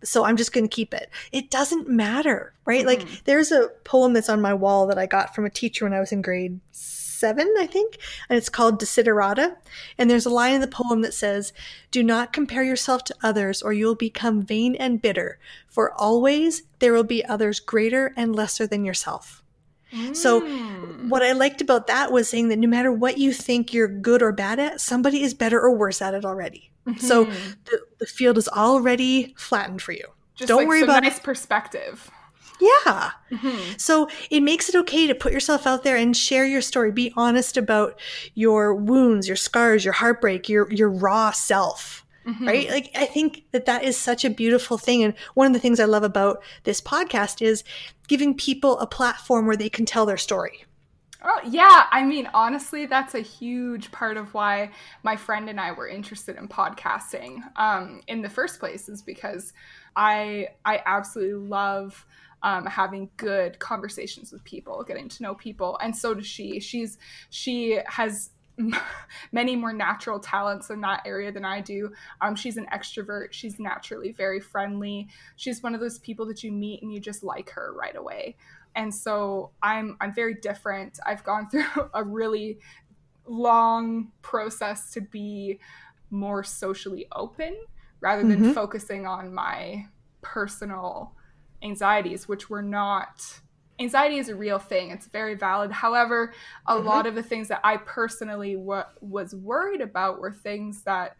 [0.03, 1.11] So I'm just going to keep it.
[1.33, 2.87] It doesn't matter, right?
[2.87, 3.07] Mm-hmm.
[3.07, 5.95] Like there's a poem that's on my wall that I got from a teacher when
[5.95, 6.61] I was in grade
[7.21, 9.57] seven, I think, and it's called Desiderata.
[9.97, 11.53] And there's a line in the poem that says,
[11.91, 16.63] Do not compare yourself to others, or you will become vain and bitter, for always
[16.81, 19.41] there will be others greater and lesser than yourself.
[20.13, 21.09] So, mm.
[21.09, 24.23] what I liked about that was saying that no matter what you think you're good
[24.23, 26.71] or bad at, somebody is better or worse at it already.
[26.87, 27.05] Mm-hmm.
[27.05, 30.05] So, the, the, field is already flattened for you.
[30.37, 32.09] Just Don't like worry about nice perspective.
[32.61, 33.11] Yeah.
[33.31, 33.75] Mm-hmm.
[33.79, 36.93] So it makes it okay to put yourself out there and share your story.
[36.93, 37.99] Be honest about
[38.35, 42.05] your wounds, your scars, your heartbreak, your your raw self.
[42.27, 42.47] Mm-hmm.
[42.47, 42.71] Right?
[42.71, 45.81] Like I think that that is such a beautiful thing and one of the things
[45.81, 47.65] I love about this podcast is
[48.09, 50.65] giving people a platform where they can tell their story.
[51.23, 51.87] Oh, yeah.
[51.91, 54.71] I mean, honestly, that's a huge part of why
[55.03, 59.53] my friend and I were interested in podcasting um, in the first place, is because
[59.97, 62.07] I I absolutely love
[62.43, 66.61] um, having good conversations with people, getting to know people, and so does she.
[66.61, 66.99] She's
[67.31, 68.31] she has
[69.33, 71.93] many more natural talents in that area than I do.
[72.21, 73.29] Um, she's an extrovert.
[73.33, 75.09] She's naturally very friendly.
[75.37, 78.37] She's one of those people that you meet and you just like her right away.
[78.77, 80.99] And so I'm I'm very different.
[81.05, 82.59] I've gone through a really
[83.27, 85.61] long process to be
[86.11, 87.57] more socially open
[88.01, 88.53] rather than mm-hmm.
[88.53, 89.87] focusing on my
[90.23, 91.15] personal
[91.63, 93.41] anxieties, which were not
[93.81, 94.91] anxiety is a real thing.
[94.91, 95.73] It's very valid.
[95.73, 96.35] However,
[96.67, 96.87] a mm-hmm.
[96.87, 101.17] lot of the things that I personally was worried about were things that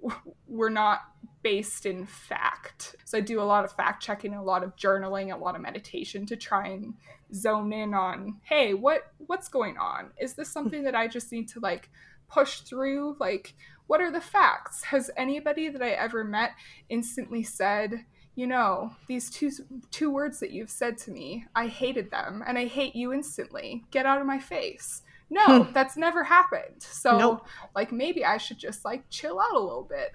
[0.00, 1.00] w- were not
[1.42, 2.94] based in fact.
[3.04, 5.62] So I do a lot of fact checking, a lot of journaling, a lot of
[5.62, 6.94] meditation to try and
[7.34, 10.10] zone in on, hey, what what's going on?
[10.20, 11.90] Is this something that I just need to like
[12.28, 13.16] push through?
[13.18, 13.54] Like
[13.86, 14.84] what are the facts?
[14.84, 16.52] Has anybody that I ever met
[16.88, 19.50] instantly said, you know, these two
[19.90, 23.84] two words that you've said to me, I hated them and I hate you instantly.
[23.90, 25.02] Get out of my face.
[25.28, 25.72] No, hmm.
[25.72, 26.82] that's never happened.
[26.82, 27.46] So nope.
[27.74, 30.12] like maybe I should just like chill out a little bit.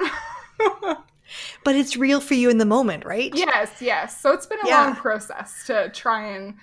[1.63, 3.32] but it's real for you in the moment, right?
[3.36, 4.19] Yes, yes.
[4.19, 4.86] So it's been a yeah.
[4.86, 6.56] long process to try and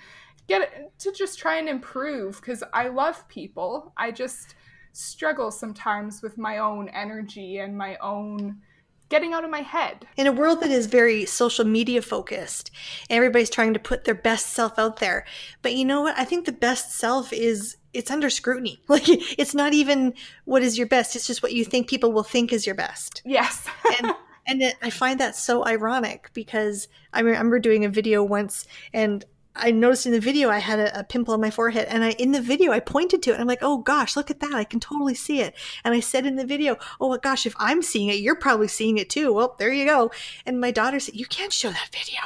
[0.47, 3.93] get to just try and improve cuz I love people.
[3.97, 4.55] I just
[4.91, 8.61] struggle sometimes with my own energy and my own
[9.09, 10.07] getting out of my head.
[10.17, 12.71] In a world that is very social media focused,
[13.09, 15.25] everybody's trying to put their best self out there.
[15.61, 16.17] But you know what?
[16.17, 18.81] I think the best self is it's under scrutiny.
[18.89, 20.13] Like it's not even
[20.45, 23.21] what is your best, it's just what you think people will think is your best.
[23.25, 23.65] Yes.
[23.99, 24.13] and
[24.47, 29.25] and it, I find that so ironic because I remember doing a video once and
[29.55, 32.11] I noticed in the video I had a, a, pimple on my forehead, and I
[32.11, 33.33] in the video I pointed to it.
[33.33, 34.53] And I'm like, "Oh gosh, look at that!
[34.53, 37.81] I can totally see it." And I said in the video, "Oh gosh, if I'm
[37.81, 40.11] seeing it, you're probably seeing it too." Well, there you go.
[40.45, 42.21] And my daughter said, "You can't show that video."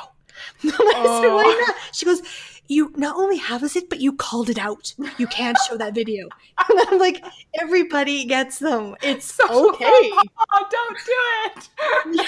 [0.79, 1.21] oh.
[1.21, 1.75] said, Why not?
[1.93, 2.21] She goes,
[2.67, 4.93] "You not only have it, but you called it out.
[5.17, 6.29] You can't show that video."
[6.69, 7.23] and I'm like,
[7.59, 8.95] "Everybody gets them.
[9.01, 9.85] It's so, okay.
[9.85, 12.21] Oh, don't do it."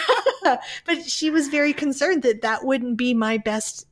[0.43, 3.87] yeah, but she was very concerned that that wouldn't be my best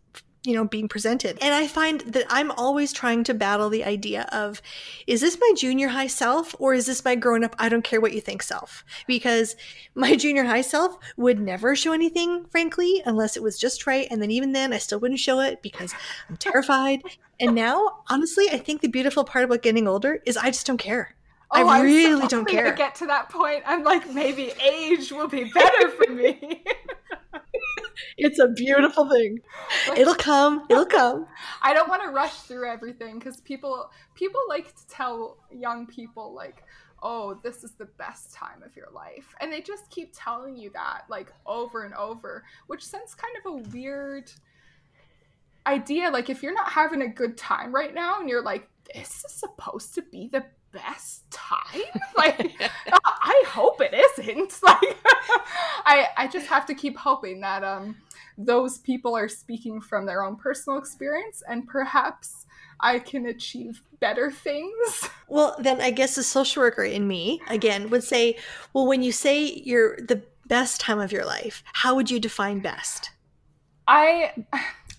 [0.49, 1.38] you know being presented.
[1.41, 4.62] And i find that i'm always trying to battle the idea of
[5.05, 8.01] is this my junior high self or is this my grown up i don't care
[8.01, 8.83] what you think self?
[9.05, 9.55] Because
[9.93, 14.07] my junior high self would never show anything frankly unless it was just right.
[14.09, 15.93] And then even then i still wouldn't show it because
[16.29, 17.01] i'm terrified.
[17.39, 20.77] And now honestly i think the beautiful part about getting older is i just don't
[20.77, 21.15] care.
[21.51, 22.69] Oh, I really so don't care.
[22.71, 26.63] To get to that point, I'm like, maybe age will be better for me.
[28.17, 29.39] it's a beautiful thing.
[29.95, 30.65] It'll come.
[30.69, 31.27] It'll come.
[31.62, 36.33] I don't want to rush through everything because people people like to tell young people
[36.33, 36.63] like,
[37.01, 40.69] "Oh, this is the best time of your life," and they just keep telling you
[40.73, 44.31] that like over and over, which sends kind of a weird
[45.65, 46.09] idea.
[46.09, 49.31] Like if you're not having a good time right now, and you're like, "This is
[49.31, 51.82] supposed to be the best time
[52.17, 52.53] like
[53.03, 54.97] i hope it isn't like
[55.86, 57.95] i i just have to keep hoping that um
[58.38, 62.45] those people are speaking from their own personal experience and perhaps
[62.79, 65.10] I can achieve better things.
[65.32, 68.36] Well, then I guess the social worker in me again would say,
[68.73, 72.62] well, when you say you're the best time of your life, how would you define
[72.62, 73.12] best?
[73.88, 74.34] I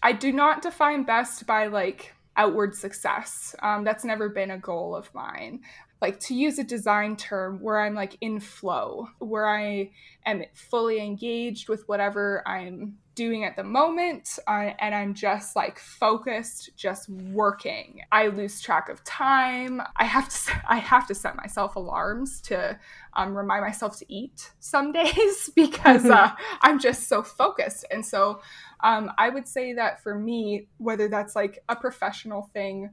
[0.04, 3.55] I do not define best by like outward success.
[3.61, 5.61] Um, that's never been a goal of mine.
[6.00, 9.90] Like to use a design term where I'm like in flow, where I
[10.26, 15.78] am fully engaged with whatever I'm doing at the moment uh, and I'm just like
[15.78, 18.00] focused just working.
[18.10, 19.82] I lose track of time.
[19.96, 22.78] I have to I have to set myself alarms to
[23.14, 26.30] um, remind myself to eat some days because uh,
[26.62, 27.84] I'm just so focused.
[27.90, 28.40] And so
[28.82, 32.90] um, I would say that for me, whether that's like a professional thing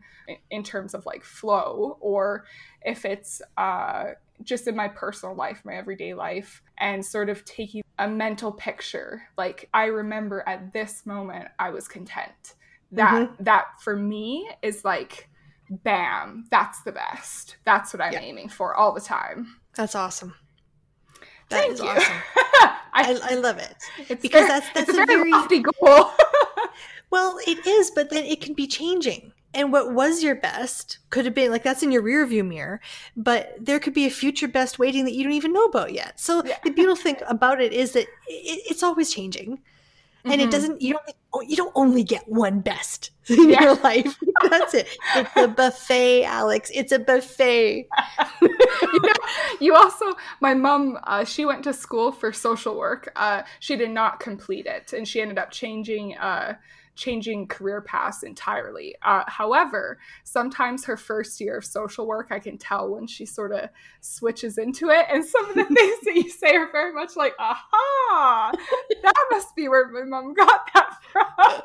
[0.52, 2.44] in terms of like flow or
[2.88, 7.84] if it's uh, just in my personal life, my everyday life, and sort of taking
[8.00, 9.24] a mental picture.
[9.38, 12.56] Like I remember at this moment I was content.
[12.94, 13.44] That mm-hmm.
[13.44, 15.30] that for me is like
[15.70, 17.58] bam, that's the best.
[17.66, 18.22] That's what I'm yeah.
[18.22, 19.58] aiming for all the time.
[19.76, 20.34] That's awesome.
[21.50, 21.88] That Thank is you.
[21.88, 22.16] awesome.
[23.00, 23.76] I, I, love it
[24.10, 26.10] it's because very, that's that's a, very, very lofty goal.
[27.12, 31.26] well, it is, but then it can be changing and what was your best could
[31.26, 32.80] have been like that's in your rear view mirror
[33.16, 36.20] but there could be a future best waiting that you don't even know about yet.
[36.20, 36.58] So yeah.
[36.64, 39.60] the beautiful thing about it is that it, it's always changing.
[40.24, 40.42] And mm-hmm.
[40.42, 43.64] it doesn't you don't oh, you don't only get one best in yeah.
[43.64, 44.18] your life.
[44.50, 44.88] That's it.
[45.16, 46.72] It's a buffet alex.
[46.74, 47.88] It's a buffet.
[48.80, 49.14] You, know,
[49.60, 50.06] you also
[50.40, 53.12] my mom uh, she went to school for social work.
[53.16, 56.56] Uh, she did not complete it and she ended up changing uh,
[56.98, 58.96] changing career paths entirely.
[59.04, 63.54] Uh, however, sometimes her first year of social work, I can tell when she sort
[63.54, 63.70] of
[64.02, 65.06] switches into it.
[65.10, 68.52] And some of the things that you say are very much like, aha,
[69.04, 71.62] that must be where my mom got that from.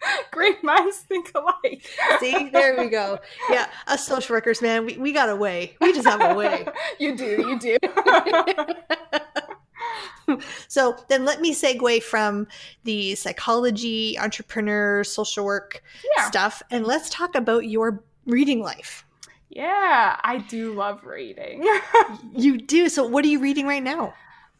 [0.30, 1.84] Great minds think alike.
[2.20, 3.18] See, there we go.
[3.50, 5.76] Yeah, us social workers, man, we, we got a way.
[5.80, 6.66] We just have a way.
[7.00, 7.76] you do, you do.
[10.68, 12.46] So then let me segue from
[12.84, 15.82] the psychology, entrepreneur, social work
[16.16, 16.28] yeah.
[16.28, 19.04] stuff, and let's talk about your reading life.
[19.48, 21.66] Yeah, I do love reading.
[22.34, 22.88] you do.
[22.88, 24.12] So what are you reading right now?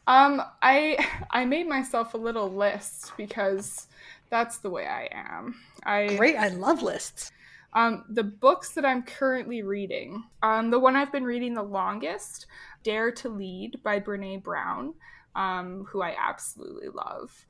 [0.07, 3.87] Um, I I made myself a little list because
[4.29, 5.55] that's the way I am.
[5.83, 7.31] I Great, I love lists.
[7.73, 12.47] Um, the books that I'm currently reading, um, the one I've been reading the longest,
[12.83, 14.93] Dare to Lead by Brene Brown
[15.37, 17.45] um, who I absolutely love.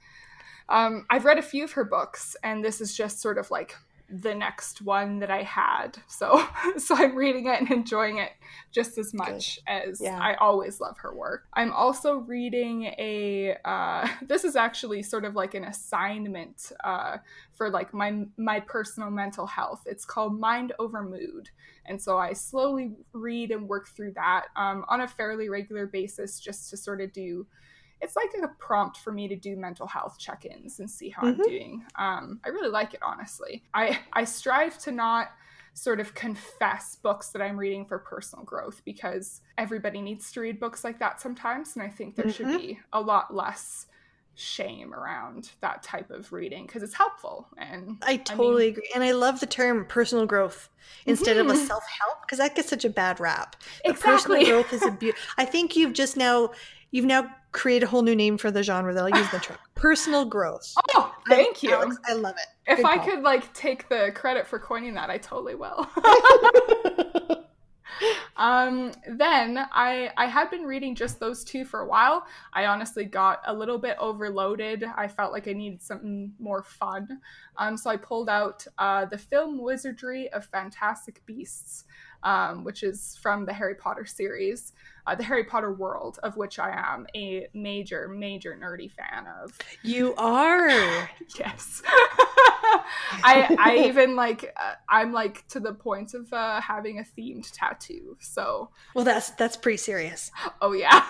[0.70, 3.76] Um, I've read a few of her books, and this is just sort of like
[4.10, 5.98] the next one that I had.
[6.08, 6.46] So,
[6.78, 8.32] so I'm reading it and enjoying it
[8.72, 9.72] just as much Good.
[9.72, 10.18] as yeah.
[10.18, 11.48] I always love her work.
[11.54, 13.58] I'm also reading a.
[13.64, 17.18] Uh, this is actually sort of like an assignment uh,
[17.54, 19.84] for like my my personal mental health.
[19.86, 21.50] It's called Mind Over Mood,
[21.86, 26.40] and so I slowly read and work through that um, on a fairly regular basis,
[26.40, 27.46] just to sort of do
[28.02, 31.42] it's like a prompt for me to do mental health check-ins and see how mm-hmm.
[31.42, 31.86] I'm doing.
[31.96, 33.64] Um, I really like it, honestly.
[33.74, 35.30] I I strive to not
[35.74, 40.60] sort of confess books that I'm reading for personal growth because everybody needs to read
[40.60, 42.52] books like that sometimes, and I think there mm-hmm.
[42.52, 43.88] should be a lot less
[44.40, 48.90] shame around that type of reading because it's helpful and i totally I mean, agree
[48.94, 50.70] and i love the term personal growth
[51.08, 51.50] instead mm-hmm.
[51.50, 51.66] of a mm-hmm.
[51.68, 54.12] self-help because that gets such a bad rap exactly.
[54.12, 56.52] personal growth is a beauty i think you've just now
[56.92, 57.28] you've now
[57.58, 60.74] created a whole new name for the genre that I'll use the term personal growth.
[60.94, 61.74] Oh, thank I, you.
[61.74, 62.72] Alex, I love it.
[62.72, 63.06] If Good I call.
[63.06, 65.88] could like take the credit for coining that, I totally will.
[68.38, 72.26] um, then I I had been reading just those two for a while.
[72.54, 74.84] I honestly got a little bit overloaded.
[74.96, 77.22] I felt like I needed something more fun.
[77.58, 81.86] Um, so I pulled out uh, the film Wizardry of Fantastic Beasts,
[82.24, 84.74] um, which is from the Harry Potter series
[85.08, 89.58] uh, the Harry Potter world, of which I am a major, major nerdy fan of.
[89.82, 90.70] You are?
[91.40, 91.82] yes.
[93.24, 97.50] I, I even like, uh, I'm like to the point of uh, having a themed
[97.54, 98.18] tattoo.
[98.20, 98.70] So.
[98.94, 100.30] Well, that's that's pretty serious.
[100.62, 101.06] Oh yeah.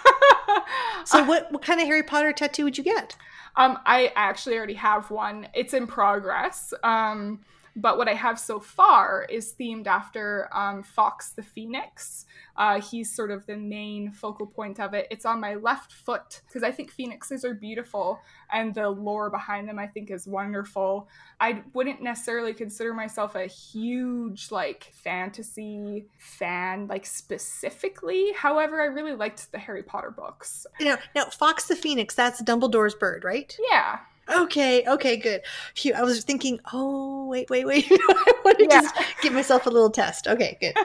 [1.03, 3.15] so what what kind of Harry Potter tattoo would you get?
[3.55, 5.47] Um, I actually already have one.
[5.55, 6.75] It's in progress.
[6.83, 7.39] Um,
[7.77, 12.25] But what I have so far is themed after um, Fawkes the Phoenix.
[12.57, 15.05] Uh, he's sort of the main focal point of it.
[15.11, 18.19] It's on my left foot because I think phoenixes are beautiful
[18.51, 21.07] and the lore behind them I think is wonderful.
[21.39, 28.31] I wouldn't necessarily consider myself a huge like fantasy fan, like specifically.
[28.35, 30.65] However, I really liked the Harry Potter books.
[30.79, 33.55] You know, now Fawkes the Phoenix, that's Dumbledore's bird, right?
[33.71, 33.99] Yeah.
[34.29, 35.41] Okay, okay, good.
[35.75, 37.87] Phew, I was thinking, oh, wait, wait, wait.
[37.91, 38.81] I want to yeah.
[38.81, 40.27] just give myself a little test.
[40.27, 40.75] Okay, good.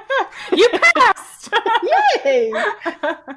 [0.56, 1.52] you passed!
[2.24, 2.52] Yay!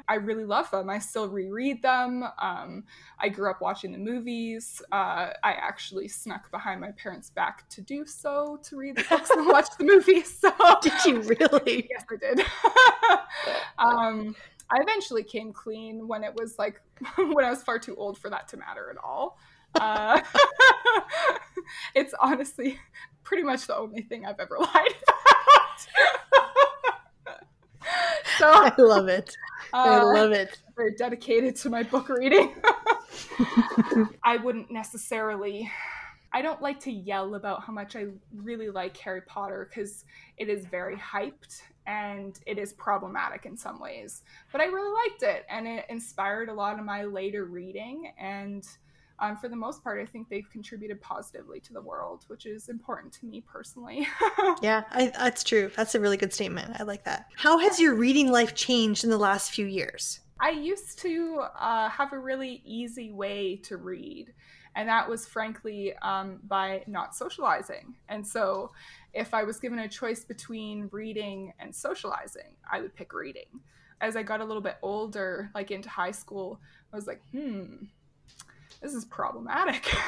[0.08, 0.88] I really love them.
[0.88, 2.24] I still reread them.
[2.38, 2.84] Um,
[3.18, 4.80] I grew up watching the movies.
[4.92, 9.30] Uh, I actually snuck behind my parents' back to do so, to read the books
[9.30, 10.38] and watch the movies.
[10.38, 10.52] So.
[10.82, 11.88] Did you really?
[11.90, 12.40] Yes, I did.
[13.78, 14.36] um,
[14.70, 16.80] I eventually came clean when it was like,
[17.16, 19.38] when I was far too old for that to matter at all.
[19.74, 20.20] Uh,
[21.94, 22.78] it's honestly
[23.22, 25.80] pretty much the only thing I've ever lied about.
[28.38, 29.36] so I love it.
[29.72, 30.58] Uh, I love it.
[30.76, 32.54] Very dedicated to my book reading.
[34.22, 35.70] I wouldn't necessarily.
[36.32, 40.04] I don't like to yell about how much I really like Harry Potter because
[40.36, 44.22] it is very hyped and it is problematic in some ways.
[44.52, 48.66] But I really liked it and it inspired a lot of my later reading and
[49.18, 52.68] um, for the most part, I think they've contributed positively to the world, which is
[52.68, 54.06] important to me personally.
[54.62, 55.70] yeah, I, that's true.
[55.74, 56.76] That's a really good statement.
[56.78, 57.26] I like that.
[57.36, 60.20] How has your reading life changed in the last few years?
[60.38, 64.34] I used to uh, have a really easy way to read,
[64.74, 67.94] and that was frankly um, by not socializing.
[68.10, 68.72] And so,
[69.14, 73.60] if I was given a choice between reading and socializing, I would pick reading.
[74.02, 76.60] As I got a little bit older, like into high school,
[76.92, 77.84] I was like, hmm,
[78.80, 79.84] this is problematic.
[79.88, 79.98] so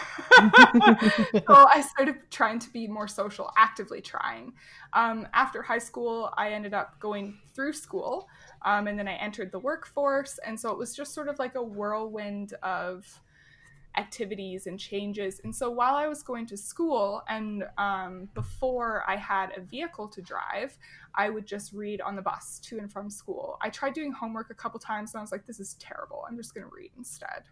[1.48, 4.52] I started trying to be more social, actively trying.
[4.92, 8.28] Um, after high school, I ended up going through school
[8.62, 10.38] um, and then I entered the workforce.
[10.46, 13.20] And so it was just sort of like a whirlwind of
[13.96, 15.40] activities and changes.
[15.42, 20.08] And so while I was going to school and um, before I had a vehicle
[20.08, 20.78] to drive,
[21.14, 23.58] I would just read on the bus to and from school.
[23.60, 26.24] I tried doing homework a couple times and I was like, this is terrible.
[26.28, 27.44] I'm just going to read instead.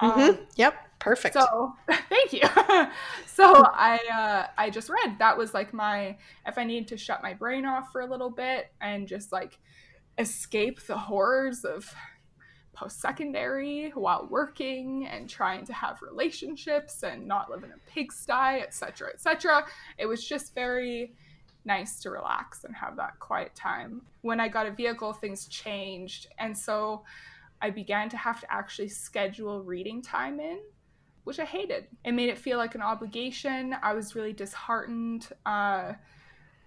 [0.00, 0.20] Mm-hmm.
[0.20, 1.34] Um, yep, perfect.
[1.34, 1.74] So
[2.08, 2.42] thank you.
[3.26, 5.18] so I uh, I just read.
[5.18, 8.30] That was like my if I needed to shut my brain off for a little
[8.30, 9.58] bit and just like
[10.18, 11.92] escape the horrors of
[12.72, 18.62] post secondary while working and trying to have relationships and not live in a pigsty,
[18.62, 19.64] etc., etc.
[19.98, 21.12] It was just very
[21.66, 24.00] nice to relax and have that quiet time.
[24.22, 27.04] When I got a vehicle, things changed, and so
[27.62, 30.58] I began to have to actually schedule reading time in,
[31.24, 31.86] which I hated.
[32.04, 33.74] It made it feel like an obligation.
[33.82, 35.28] I was really disheartened.
[35.44, 35.92] Uh,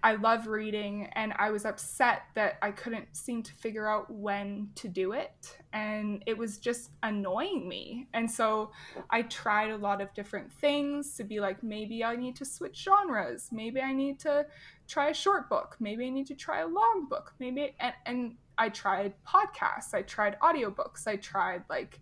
[0.04, 4.68] I love reading, and I was upset that I couldn't seem to figure out when
[4.74, 5.56] to do it.
[5.72, 8.06] And it was just annoying me.
[8.12, 8.70] And so
[9.08, 12.84] I tried a lot of different things to be like, maybe I need to switch
[12.84, 13.48] genres.
[13.50, 14.44] Maybe I need to
[14.86, 15.76] try a short book.
[15.80, 17.32] Maybe I need to try a long book.
[17.38, 22.00] Maybe, and, and I tried podcasts, I tried audiobooks, I tried like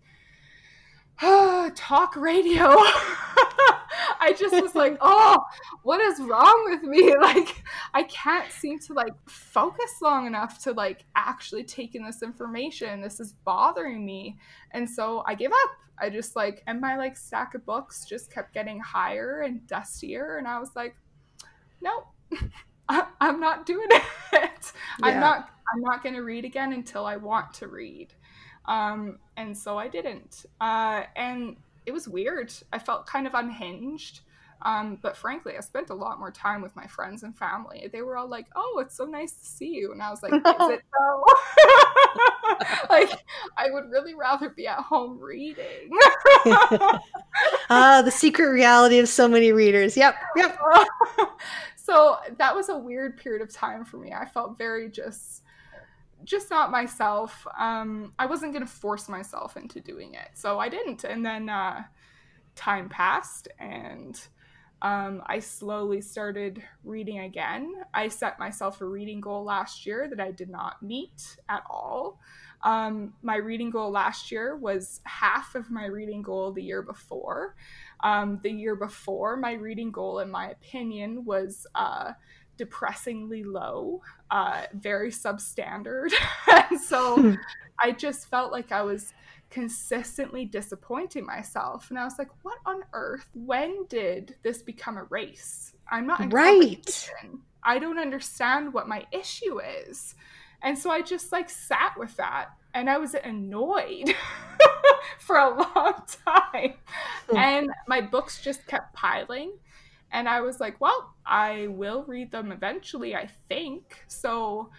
[1.75, 2.65] talk radio.
[4.19, 5.43] I just was like, oh,
[5.83, 7.13] what is wrong with me?
[7.23, 12.21] Like, I can't seem to like focus long enough to like actually take in this
[12.21, 13.01] information.
[13.01, 14.37] This is bothering me.
[14.71, 15.71] And so I gave up.
[15.99, 20.37] I just like, and my like stack of books just kept getting higher and dustier.
[20.37, 20.95] And I was like,
[21.81, 22.07] nope,
[22.89, 24.01] I- am not doing it.
[24.33, 24.49] Yeah.
[25.01, 28.13] I'm not I'm not going to read again until I want to read.
[28.65, 30.45] Um, and so I didn't.
[30.61, 32.53] Uh, and it was weird.
[32.71, 34.21] I felt kind of unhinged.
[34.61, 37.89] Um, but frankly, I spent a lot more time with my friends and family.
[37.91, 40.31] They were all like, "Oh, it's so nice to see you," and I was like,
[40.33, 41.25] "Is it though?"
[42.89, 43.11] like,
[43.57, 45.89] I would really rather be at home reading.
[46.45, 47.01] Ah,
[47.69, 49.97] uh, the secret reality of so many readers.
[49.97, 50.57] Yep, yep.
[51.83, 54.13] So that was a weird period of time for me.
[54.13, 55.43] I felt very just
[56.23, 57.45] just not myself.
[57.59, 60.29] Um, I wasn't going to force myself into doing it.
[60.35, 61.03] So I didn't.
[61.03, 61.83] And then uh,
[62.55, 64.17] time passed and
[64.81, 67.73] um, I slowly started reading again.
[67.93, 72.17] I set myself a reading goal last year that I did not meet at all.
[72.63, 77.55] Um, my reading goal last year was half of my reading goal the year before.
[78.01, 82.13] Um, the year before, my reading goal, in my opinion, was uh,
[82.57, 84.01] depressingly low,
[84.31, 86.11] uh, very substandard.
[86.69, 87.35] and so.
[87.79, 89.13] I just felt like I was
[89.49, 91.89] consistently disappointing myself.
[91.89, 93.29] And I was like, what on earth?
[93.33, 95.73] When did this become a race?
[95.91, 97.11] I'm not in Right.
[97.63, 100.15] I don't understand what my issue is.
[100.63, 104.15] And so I just like sat with that and I was annoyed
[105.19, 105.93] for a long
[106.25, 106.73] time.
[107.29, 107.37] Hmm.
[107.37, 109.53] And my books just kept piling.
[110.11, 114.03] And I was like, well, I will read them eventually, I think.
[114.07, 114.69] So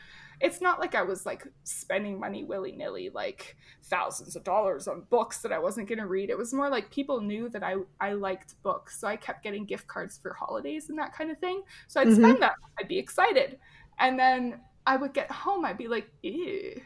[0.41, 5.03] it's not like I was like spending money willy nilly, like thousands of dollars on
[5.11, 6.31] books that I wasn't going to read.
[6.31, 9.01] It was more like people knew that I, I liked books.
[9.01, 11.63] So I kept getting gift cards for holidays and that kind of thing.
[11.89, 12.17] So I'd Mhm.
[12.17, 12.55] spend that.
[12.79, 13.59] I'd be excited.
[13.99, 16.81] And then I would get home, I'd be like, ew.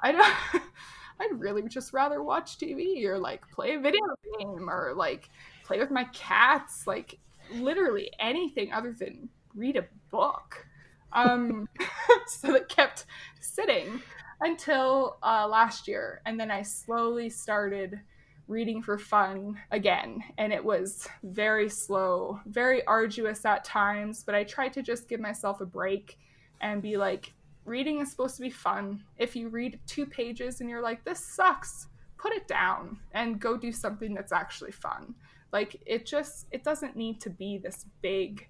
[0.00, 0.62] I don't.
[1.20, 4.00] I'd really just rather watch TV or like play a video
[4.38, 5.28] game or like
[5.64, 7.18] play with my cats, like
[7.54, 10.66] literally anything other than read a book.
[11.12, 11.68] Um,
[12.26, 13.06] so it kept
[13.40, 14.02] sitting
[14.40, 18.00] until uh, last year, and then I slowly started
[18.48, 24.24] reading for fun again, and it was very slow, very arduous at times.
[24.24, 26.18] But I tried to just give myself a break
[26.62, 27.32] and be like,
[27.64, 29.02] reading is supposed to be fun.
[29.18, 31.88] If you read two pages and you're like, this sucks,
[32.18, 35.14] put it down and go do something that's actually fun.
[35.52, 38.48] Like it just it doesn't need to be this big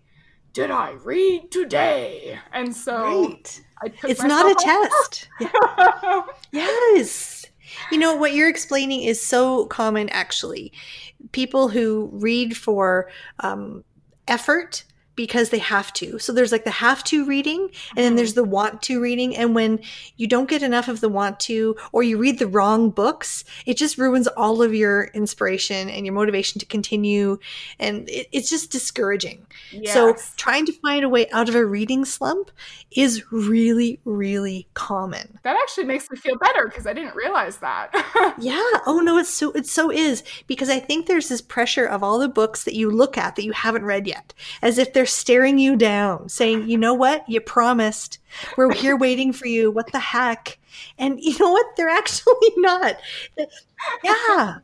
[0.53, 2.39] did I read today?
[2.53, 3.61] And so Right.
[4.05, 5.29] It's not a test.
[5.67, 6.29] off.
[6.53, 7.47] Yes.
[7.91, 10.73] You know, what you're explaining is so common, actually.
[11.33, 13.09] People who read for
[13.41, 13.83] um,
[14.29, 14.85] effort
[15.15, 16.19] because they have to.
[16.19, 18.41] So there's like the have to reading, and then there's mm-hmm.
[18.41, 19.37] the want to reading.
[19.37, 19.81] And when
[20.17, 23.77] you don't get enough of the want to, or you read the wrong books, it
[23.77, 27.39] just ruins all of your inspiration and your motivation to continue.
[27.79, 29.47] And it, it's just discouraging.
[29.87, 32.51] So trying to find a way out of a reading slump
[32.91, 35.39] is really, really common.
[35.43, 37.91] that actually makes me feel better because I didn't realize that.
[38.39, 38.63] Yeah.
[38.87, 42.19] Oh no, it's so it so is because I think there's this pressure of all
[42.19, 44.33] the books that you look at that you haven't read yet,
[44.63, 47.29] as if they're staring you down, saying, "You know what?
[47.29, 48.19] You promised.
[48.57, 49.71] We're here waiting for you.
[49.71, 50.59] What the heck?"
[50.99, 51.67] And you know what?
[51.77, 52.97] They're actually not.
[54.03, 54.59] Yeah.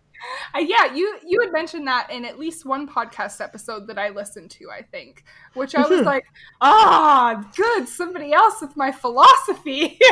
[0.54, 4.08] Uh, yeah, you you had mentioned that in at least one podcast episode that I
[4.08, 6.04] listened to, I think, which I was Mhm.
[6.04, 6.24] like,
[6.60, 9.98] ah, good, somebody else with my philosophy.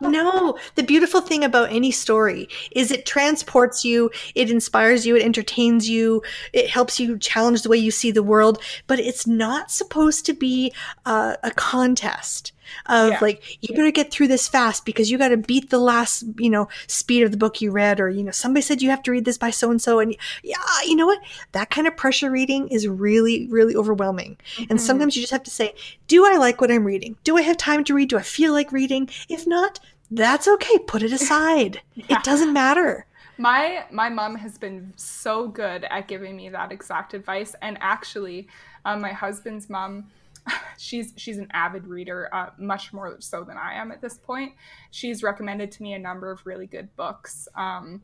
[0.00, 5.22] No, the beautiful thing about any story is it transports you, it inspires you, it
[5.22, 6.22] entertains you,
[6.52, 10.34] it helps you challenge the way you see the world, but it's not supposed to
[10.34, 10.72] be
[11.06, 12.52] uh, a contest
[12.86, 13.18] of Yeah.
[13.20, 16.50] like you better get through this fast because you got to beat the last, you
[16.50, 19.10] know, speed of the book you read or you know somebody said you have to
[19.10, 20.56] read this by so and so and yeah,
[20.86, 21.20] you know what?
[21.52, 24.36] That kind of pressure reading is really really overwhelming.
[24.70, 24.80] And Mhm.
[24.80, 25.74] sometimes you just have to say,
[26.08, 27.16] do I like what I'm reading?
[27.24, 28.08] Do I have time to read?
[28.10, 29.08] Do I feel like reading?
[29.28, 30.78] If not, that's okay.
[30.78, 31.80] Put it aside.
[31.94, 32.18] Yeah.
[32.18, 33.06] It doesn't matter.
[33.36, 38.46] my my mom has been so good at giving me that exact advice and actually
[38.84, 40.04] um, my husband's mom
[40.78, 44.52] she's she's an avid reader uh, much more so than i am at this point.
[44.90, 48.02] She's recommended to me a number of really good books um,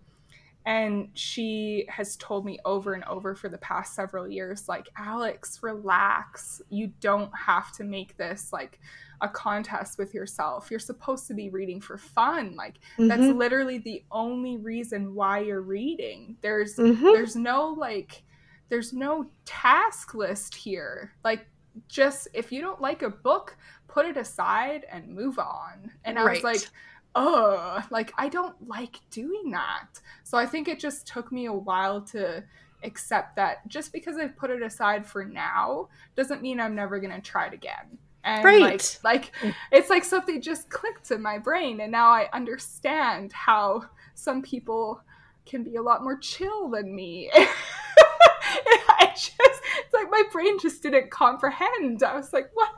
[0.66, 5.62] and she has told me over and over for the past several years like alex
[5.62, 6.62] relax.
[6.70, 8.78] You don't have to make this like
[9.22, 10.70] a contest with yourself.
[10.70, 12.56] You're supposed to be reading for fun.
[12.56, 13.36] Like that's Mhm.
[13.36, 16.36] literally the only reason why you're reading.
[16.40, 17.00] There's Mhm.
[17.14, 18.22] there's no like
[18.70, 21.12] there's no task list here.
[21.24, 21.46] Like
[21.88, 23.56] just if you don't like a book
[23.88, 25.90] put it aside and move on.
[26.04, 26.68] And i was like
[27.14, 29.88] oh like i don't like doing that.
[30.22, 32.42] So i think it just took me a while to
[32.82, 37.12] accept that just because i've put it aside for now doesn't mean i'm never going
[37.12, 37.98] to try it again.
[38.24, 38.98] And Right.
[39.04, 43.84] like like it's like something just clicked in my brain and now i understand how
[44.14, 45.02] some people
[45.46, 47.30] can be a lot more chill than me
[48.88, 52.70] i just it's like my brain just didn't comprehend i was like what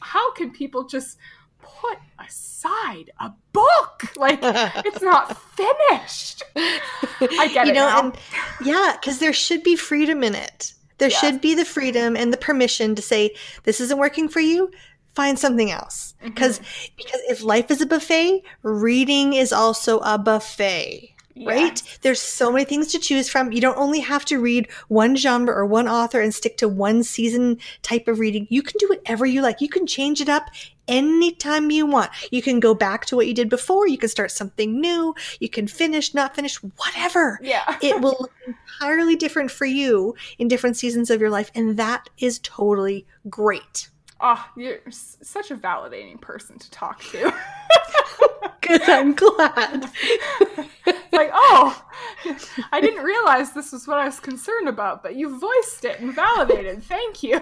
[0.00, 1.18] how can people just
[1.60, 8.00] put aside a book like it's not finished i get you it know, now.
[8.04, 8.16] and
[8.64, 10.72] yeah, because there should be freedom in it.
[10.98, 11.20] There Yes.
[11.20, 14.70] should be the freedom and the permission to say, this isn't working for you.
[15.14, 16.14] Find something else.
[16.22, 16.94] Because Mm-hmm.
[16.96, 21.14] because if life is a buffet, reading is also a buffet.
[21.46, 21.82] Right?
[21.84, 21.98] Yes.
[22.02, 23.52] There's so many things to choose from.
[23.52, 27.02] You don't only have to read one genre or one author and stick to one
[27.02, 28.46] season type of reading.
[28.50, 29.60] You can do whatever you like.
[29.60, 30.50] You can change it up
[30.88, 32.10] anytime you want.
[32.30, 33.86] You can go back to what you did before.
[33.86, 35.14] You can start something new.
[35.38, 37.38] You can finish, not finish, whatever.
[37.42, 41.50] yeah It will look entirely different for you in different seasons of your life.
[41.54, 43.90] And that is totally great.
[44.20, 47.32] Oh, you're such a validating person to talk to.
[48.60, 49.84] Good, I'm glad.
[51.12, 51.84] like, oh,
[52.72, 56.12] I didn't realize this was what I was concerned about, but you voiced it and
[56.12, 56.82] validated.
[56.82, 57.40] Thank you.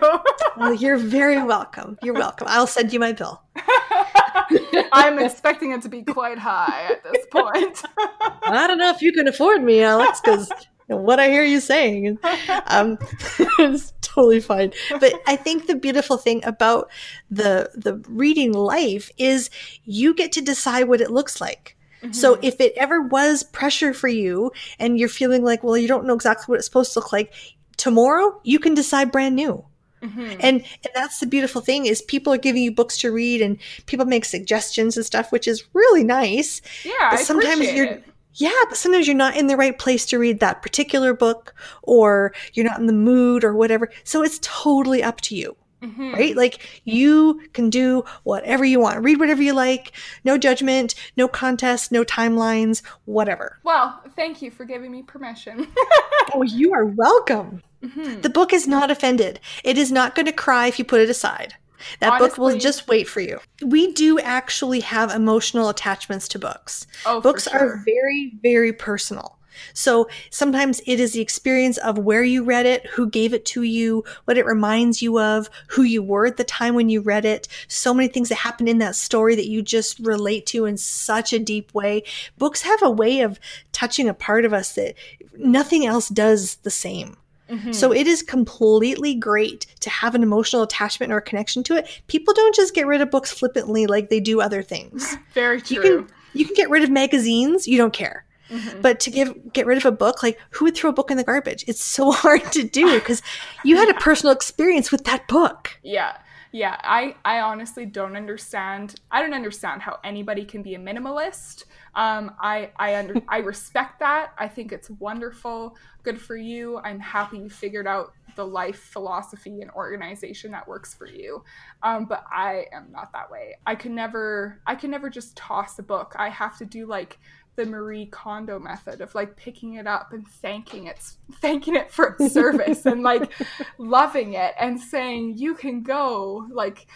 [0.56, 1.98] well, you're very welcome.
[2.02, 2.46] You're welcome.
[2.50, 3.42] I'll send you my bill.
[4.92, 7.82] I'm expecting it to be quite high at this point.
[7.98, 10.50] I don't know if you can afford me, Alex, because
[10.86, 12.18] what I hear you saying.
[12.68, 12.98] Um,
[13.58, 14.72] it's totally fine.
[15.00, 16.90] But I think the beautiful thing about
[17.30, 19.50] the the reading life is
[19.84, 21.76] you get to decide what it looks like.
[22.02, 22.12] Mm-hmm.
[22.12, 26.06] So if it ever was pressure for you and you're feeling like, well, you don't
[26.06, 27.32] know exactly what it's supposed to look like,
[27.76, 29.64] tomorrow you can decide brand new.
[30.02, 30.20] Mm-hmm.
[30.20, 30.64] And and
[30.94, 34.24] that's the beautiful thing is people are giving you books to read and people make
[34.24, 36.60] suggestions and stuff, which is really nice.
[36.84, 38.04] Yeah, but sometimes you're it.
[38.36, 42.34] Yeah, but sometimes you're not in the right place to read that particular book or
[42.52, 43.90] you're not in the mood or whatever.
[44.04, 45.56] So it's totally up to you.
[45.82, 46.14] Mm-hmm.
[46.14, 46.36] Right?
[46.36, 49.04] Like you can do whatever you want.
[49.04, 49.92] Read whatever you like.
[50.24, 53.58] No judgment, no contest, no timelines, whatever.
[53.62, 55.68] Well, thank you for giving me permission.
[56.34, 57.62] oh, you are welcome.
[57.82, 58.20] Mm-hmm.
[58.22, 59.40] The book is not offended.
[59.64, 61.54] It is not going to cry if you put it aside.
[62.00, 63.40] That Honestly, book will just wait for you.
[63.64, 66.86] We do actually have emotional attachments to books.
[67.04, 67.58] Oh, books sure.
[67.58, 69.38] are very, very personal.
[69.72, 73.62] So sometimes it is the experience of where you read it, who gave it to
[73.62, 77.24] you, what it reminds you of, who you were at the time when you read
[77.24, 77.48] it.
[77.68, 81.32] So many things that happen in that story that you just relate to in such
[81.32, 82.02] a deep way.
[82.38, 83.38] Books have a way of
[83.72, 84.94] touching a part of us that
[85.36, 87.16] nothing else does the same.
[87.48, 87.72] Mm-hmm.
[87.72, 92.02] So it is completely great to have an emotional attachment or a connection to it.
[92.06, 95.16] People don't just get rid of books flippantly like they do other things.
[95.32, 95.76] Very true.
[95.76, 98.24] You can, you can get rid of magazines, you don't care.
[98.50, 98.80] Mm-hmm.
[98.80, 101.16] But to give get rid of a book, like who would throw a book in
[101.16, 101.64] the garbage?
[101.66, 103.22] It's so hard to do because
[103.64, 105.78] you had a personal experience with that book.
[105.82, 106.16] Yeah.
[106.56, 108.98] Yeah, I I honestly don't understand.
[109.10, 111.64] I don't understand how anybody can be a minimalist
[111.96, 114.32] um, I I under I respect that.
[114.38, 115.76] I think it's wonderful.
[116.02, 116.78] Good for you.
[116.78, 121.42] I'm happy you figured out the life philosophy and organization that works for you.
[121.82, 123.56] Um, but I am not that way.
[123.66, 126.14] I can never I can never just toss a book.
[126.16, 127.18] I have to do like
[127.56, 130.98] the Marie Kondo method of like picking it up and thanking it,
[131.40, 133.32] thanking it for its service and like
[133.78, 136.86] loving it and saying you can go like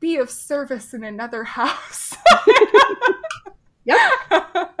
[0.00, 2.16] be of service in another house.
[3.86, 3.98] Yep.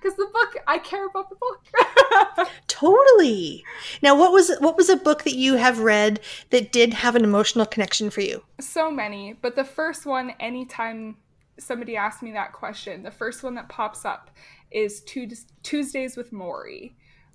[0.00, 2.48] Because the book, I care about the book.
[2.68, 3.64] totally.
[4.02, 6.20] Now, what was what was a book that you have read
[6.50, 8.42] that did have an emotional connection for you?
[8.60, 11.16] So many, but the first one, anytime
[11.58, 14.30] somebody asks me that question, the first one that pops up
[14.74, 15.02] is
[15.62, 16.90] Tuesdays with Morrie.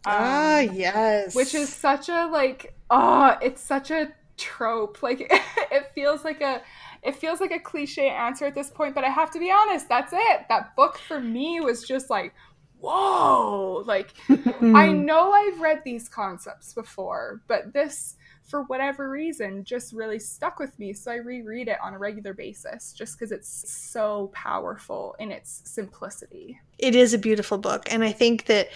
[0.05, 1.35] Um, ah, yes.
[1.35, 4.99] Which is such a like, oh, it's such a trope.
[5.03, 5.27] Like,
[5.71, 6.61] it feels like a
[7.01, 9.87] it feels like a cliche answer at this point, but I have to be honest,
[9.87, 10.45] that's it.
[10.49, 12.33] That book for me was just like,
[12.79, 13.83] whoa.
[13.85, 14.13] Like,
[14.61, 18.15] I know I've read these concepts before, but this,
[18.49, 20.91] for whatever reason, just really stuck with me.
[20.91, 25.61] So I reread it on a regular basis just because it's so powerful in its
[25.65, 26.59] simplicity.
[26.77, 27.91] It is a beautiful book.
[27.91, 28.69] And I think that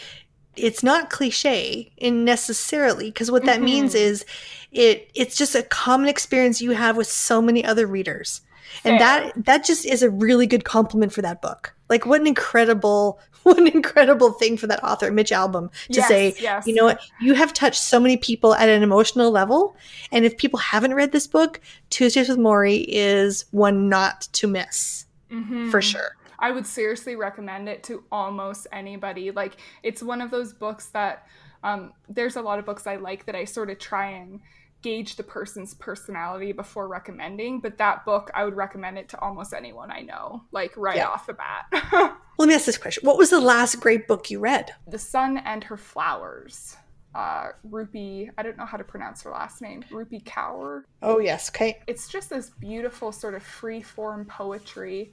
[0.55, 3.65] it's not cliche in necessarily because what that mm-hmm.
[3.65, 4.23] means is
[4.71, 8.41] it it's just a common experience you have with so many other readers
[8.81, 8.91] Fair.
[8.93, 12.27] and that that just is a really good compliment for that book like what an
[12.27, 16.65] incredible what an incredible thing for that author mitch albom to yes, say yes.
[16.65, 19.75] you know what you have touched so many people at an emotional level
[20.11, 21.59] and if people haven't read this book
[21.89, 25.69] tuesdays with morrie is one not to miss mm-hmm.
[25.69, 29.31] for sure I would seriously recommend it to almost anybody.
[29.31, 31.25] Like it's one of those books that
[31.63, 34.41] um, there's a lot of books I like that I sort of try and
[34.83, 39.53] gauge the person's personality before recommending, but that book I would recommend it to almost
[39.53, 41.07] anyone I know, like right yeah.
[41.07, 41.65] off the bat.
[42.37, 43.05] Let me ask this question.
[43.05, 44.71] What was the last great book you read?
[44.87, 46.77] The Sun and Her Flowers.
[47.15, 50.81] Uh, Rupi, I don't know how to pronounce her last name, Rupi Kaur.
[51.03, 51.49] Oh, yes.
[51.49, 51.79] Okay.
[51.85, 55.11] It's just this beautiful sort of free form poetry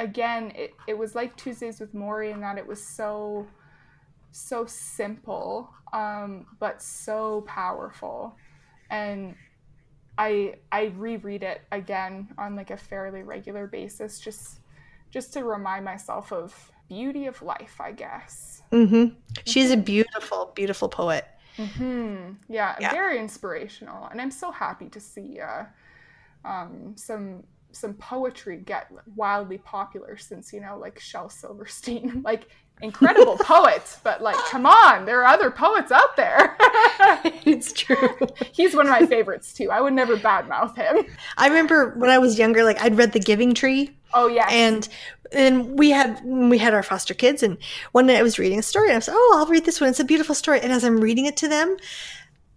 [0.00, 3.46] again, it, it was like Tuesdays with Morrie in that it was so
[4.32, 8.36] so simple, um, but so powerful.
[8.90, 9.34] And
[10.18, 14.60] I I reread it again on like a fairly regular basis, just
[15.10, 18.62] just to remind myself of beauty of life, I guess.
[18.72, 19.14] Mm-hmm.
[19.46, 21.26] She's a beautiful, beautiful poet.
[21.56, 22.34] Mm-hmm.
[22.48, 25.64] Yeah, yeah, very inspirational, and I'm so happy to see uh,
[26.44, 32.48] um, some some poetry get wildly popular since you know like Shel Silverstein like
[32.82, 36.56] incredible poets, but like come on there are other poets out there
[37.44, 38.18] it's true.
[38.52, 39.70] He's one of my favorites too.
[39.70, 41.06] I would never badmouth him.
[41.36, 43.96] I remember when I was younger, like I'd read The Giving Tree.
[44.12, 44.48] Oh yeah.
[44.50, 44.88] And
[45.32, 47.56] and we had we had our foster kids and
[47.92, 49.80] one night I was reading a story and I was like, Oh, I'll read this
[49.80, 49.90] one.
[49.90, 50.60] It's a beautiful story.
[50.60, 51.76] And as I'm reading it to them,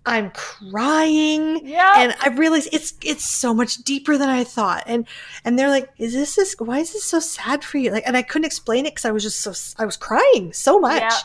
[0.06, 1.66] I'm crying.
[1.66, 1.94] Yeah.
[1.98, 4.84] And I realized it's it's so much deeper than I thought.
[4.86, 5.08] And
[5.46, 6.56] and they're like, "Is this this?
[6.60, 9.12] Why is this so sad for you?" Like, and I couldn't explain it because I
[9.12, 11.02] was just so I was crying so much.
[11.02, 11.18] Yeah.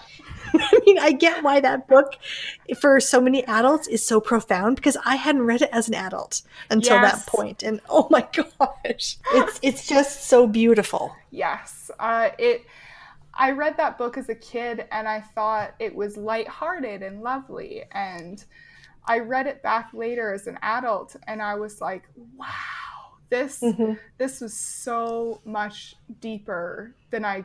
[0.55, 2.17] I mean, I get why that book
[2.81, 6.41] for so many adults is so profound because I hadn't read it as an adult
[6.71, 7.13] until Yes.
[7.25, 7.63] that point.
[7.63, 11.15] And oh my gosh, it's it's just so beautiful.
[11.31, 11.91] Yes.
[11.99, 12.65] Uh, it.
[13.41, 17.85] I read that book as a kid and I thought it was lighthearted and lovely.
[17.93, 18.45] And
[19.09, 22.47] I read it back later as an adult and I was like, wow,
[23.31, 23.95] this mm-hmm.
[24.19, 27.45] this was so much deeper than I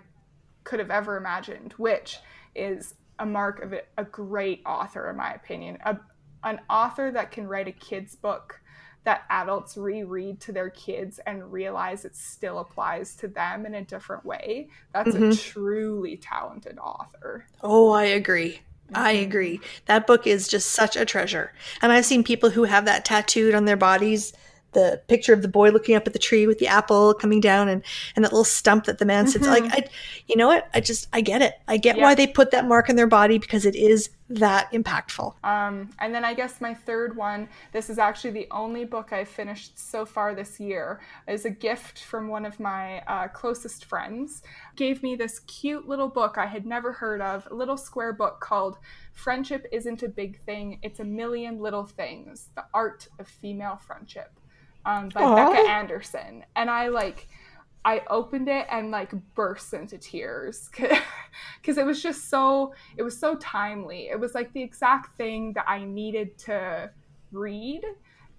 [0.63, 2.19] could have ever imagined, which
[2.55, 5.77] is a mark of a, a great author, in my opinion.
[5.85, 5.97] A,
[6.43, 8.59] an author that can write a kid's book
[9.05, 13.83] that adults reread to their kids and realize it still applies to them in a
[13.83, 14.69] different way.
[14.93, 15.51] That's a mm-hmm.
[15.51, 17.45] truly talented author.
[17.61, 18.61] Oh, I agree.
[18.95, 19.59] I agree.
[19.85, 21.51] That book is just such a treasure.
[21.81, 24.33] And I've seen people who have that tattooed on their bodies
[24.73, 27.69] the picture of the boy looking up at the tree with the apple coming down
[27.69, 27.83] and,
[28.15, 29.73] and that little stump that the man sits like mm-hmm.
[29.73, 29.85] I
[30.27, 32.03] you know what I just I get it I get Yeah.
[32.03, 36.13] why they put that mark on their body because it is that impactful Um, and
[36.13, 40.05] then I guess my third one, this is actually the only book I've finished so
[40.05, 44.41] far this year, is a gift from one of my uh, closest friends.
[44.75, 48.39] Gave me this cute little book I had never heard of, a little square book
[48.39, 48.77] called
[49.13, 54.39] Friendship Isn't a Big Thing, It's a Million Little Things The Art of Female Friendship
[54.85, 55.35] um, by Aw.
[55.35, 56.43] Becca Anderson.
[56.55, 57.27] And I like,
[57.85, 60.69] I opened it and like burst into tears
[61.61, 64.07] because it was just so it was so timely.
[64.09, 66.89] It was like the exact thing that I needed to
[67.31, 67.81] read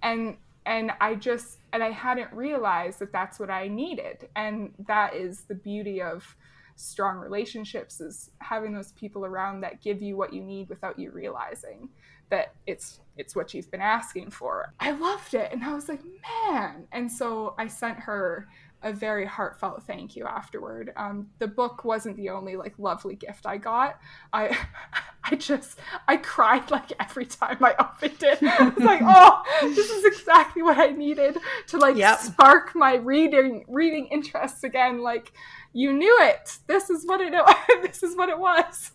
[0.03, 0.37] and
[0.67, 4.29] and I just and I hadn't realized that that's what I needed.
[4.37, 6.37] And that is the beauty of
[6.77, 11.11] strong relationships is having those people around that give you what you need without you
[11.11, 11.89] realizing
[12.31, 14.73] that it's it's what you've been asking for.
[14.81, 16.01] I loved it and I was like,
[16.49, 16.87] man.
[16.93, 18.49] And so I sent her
[18.85, 20.93] a very heartfelt thank you afterward.
[20.97, 23.99] Um, the book wasn't the only like lovely gift I got.
[24.33, 24.57] I
[25.25, 28.39] I just I cried like every time I opened it.
[28.43, 32.21] I was like, oh, this is exactly what I needed to like Yep.
[32.21, 35.03] spark my reading reading interest again.
[35.03, 35.33] Like
[35.73, 36.59] you knew it.
[36.67, 37.33] This is what it
[37.83, 38.93] this is what it was.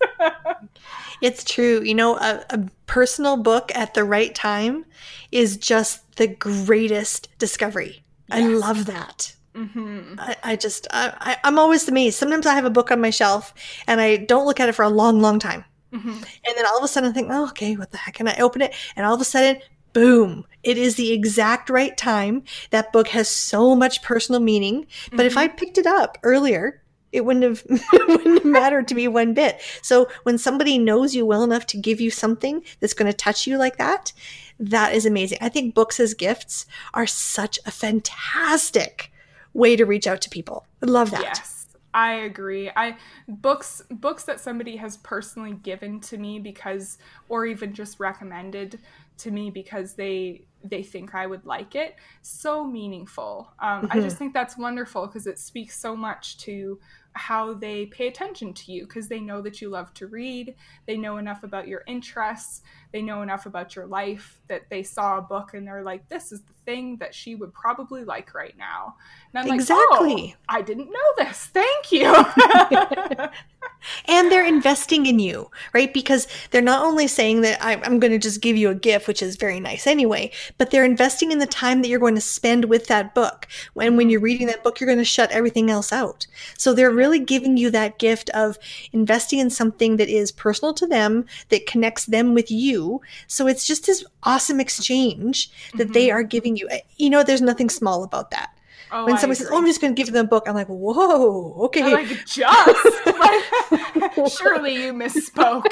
[1.21, 1.81] It's true.
[1.83, 4.85] You know, a, a personal book at the right time
[5.31, 8.03] is just the greatest discovery.
[8.31, 9.35] I love that.
[9.55, 12.17] Hmm I, I just, I, I, I'm always amazed.
[12.17, 13.53] Sometimes I have a book on my shelf
[13.87, 15.65] and I don't look at it for a long, long time.
[15.91, 18.19] hmm And then all of a sudden I think, oh, okay, what the heck?
[18.19, 19.61] And I open it and all of a sudden,
[19.93, 22.43] boom, it is the exact right time.
[22.69, 24.87] That book has so much personal meaning.
[25.11, 26.81] But if I picked it up earlier,
[27.11, 29.59] it wouldn't have it wouldn't have mattered to me one bit.
[29.81, 33.47] So when somebody knows you well enough to give you something that's going to touch
[33.47, 34.13] you like that,
[34.59, 35.39] that is amazing.
[35.41, 39.08] I think books as gifts are such a fantastic
[39.53, 40.65] way to reach out to people.
[40.81, 41.21] I love that.
[41.21, 42.69] Yes, I agree.
[42.75, 42.97] I
[43.27, 46.97] books books that somebody has personally given to me because
[47.29, 48.79] or even just recommended
[49.17, 51.95] to me because they they think I would like it.
[52.21, 53.51] So meaningful.
[53.59, 56.79] Um, I just think that's wonderful because it speaks so much to
[57.13, 60.55] how they pay attention to you because they know that you love to read.
[60.85, 62.61] They know enough about your interests.
[62.91, 66.31] They know enough about your life that they saw a book and they're like, this
[66.31, 68.95] is the thing that she would probably like right now.
[69.33, 70.35] And I'm like, Exactly.
[70.35, 71.49] oh, I didn't know this.
[71.53, 72.13] Thank you.
[74.05, 75.93] and they're investing in you, right?
[75.93, 79.07] Because they're not only saying that I, I'm going to just give you a gift,
[79.07, 82.21] which is very nice anyway, but they're investing in the time that you're going to
[82.21, 83.47] spend with that book.
[83.73, 86.27] When when you're reading that book, you're going to shut everything else out.
[86.57, 88.57] So they're really giving you that gift of
[88.91, 92.78] investing in something that is personal to them, that connects them with you.
[93.27, 96.17] So it's just this awesome exchange that they mm-hmm.
[96.17, 96.69] are giving you.
[96.97, 98.51] You know, there's nothing small about that.
[98.91, 100.67] Oh, when somebody says, "Oh, I'm just going to give them a book," I'm like,
[100.67, 103.05] "Whoa, okay." I'm like, just.
[103.05, 105.67] Like, surely you misspoke.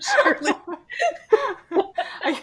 [0.00, 0.52] Surely.
[2.22, 2.40] I,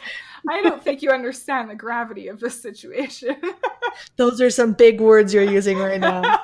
[0.50, 3.36] I don't think you understand the gravity of this situation.
[4.18, 6.40] Those are some big words you're using right now.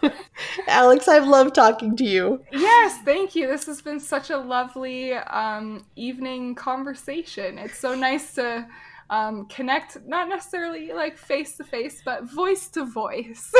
[0.66, 2.42] Alex, I've loved talking to you.
[2.52, 3.46] yes, thank you.
[3.46, 7.58] This has been such a lovely um, evening conversation.
[7.58, 8.66] It's so nice to
[9.10, 13.52] um, connect, not necessarily like face to face, but voice to voice.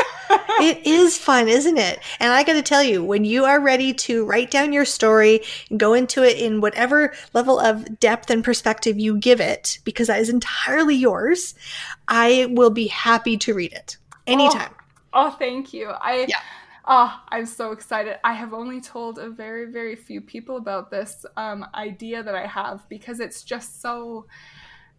[0.61, 1.99] it is fun, isn't it?
[2.21, 5.41] And I got to tell you, when you are ready to write down your story
[5.69, 10.07] and go into it in whatever level of depth and perspective you give it, because
[10.07, 11.53] that is entirely yours,
[12.07, 14.73] I will be happy to read it anytime.
[15.11, 15.89] Oh, oh thank you.
[15.89, 16.39] I yeah.
[16.85, 18.17] Oh, I'm so excited.
[18.23, 22.47] I have only told a very, very few people about this um, idea that I
[22.47, 24.25] have because it's just so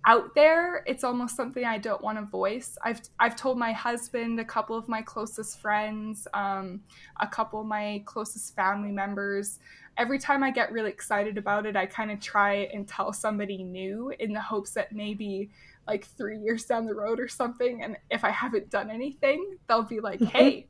[0.05, 0.83] out there.
[0.87, 2.77] It's almost something I don't want to voice.
[2.83, 6.81] I've I've told my husband, a couple of my closest friends, um,
[7.21, 9.59] a couple of my closest family members.
[9.99, 13.63] Every time I get really excited about it, I kind of try and tell somebody
[13.63, 15.51] new in the hopes that maybe
[15.87, 19.83] like three years down the road or something, and if I haven't done anything, they'll
[19.83, 20.67] be like, "Hey."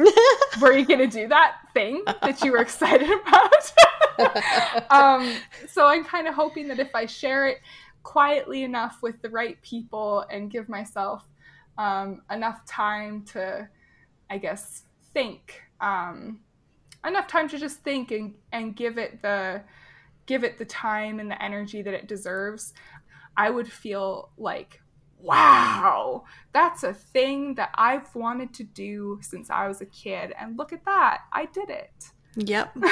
[0.60, 3.72] were you going to do that thing that you were excited about?
[4.90, 5.34] um,
[5.68, 7.58] so I'm kind of hoping that if I share it
[8.02, 11.24] quietly enough with the right people and give myself
[11.76, 13.68] um, enough time to,
[14.30, 16.40] I guess, think, um,
[17.06, 19.62] enough time to just think and, and give it the
[20.26, 22.74] give it the time and the energy that it deserves,
[23.36, 24.82] I would feel like
[25.20, 30.32] wow, that's a thing that I've wanted to do since I was a kid.
[30.38, 31.90] And look at that, I did it.
[32.36, 32.76] Yep.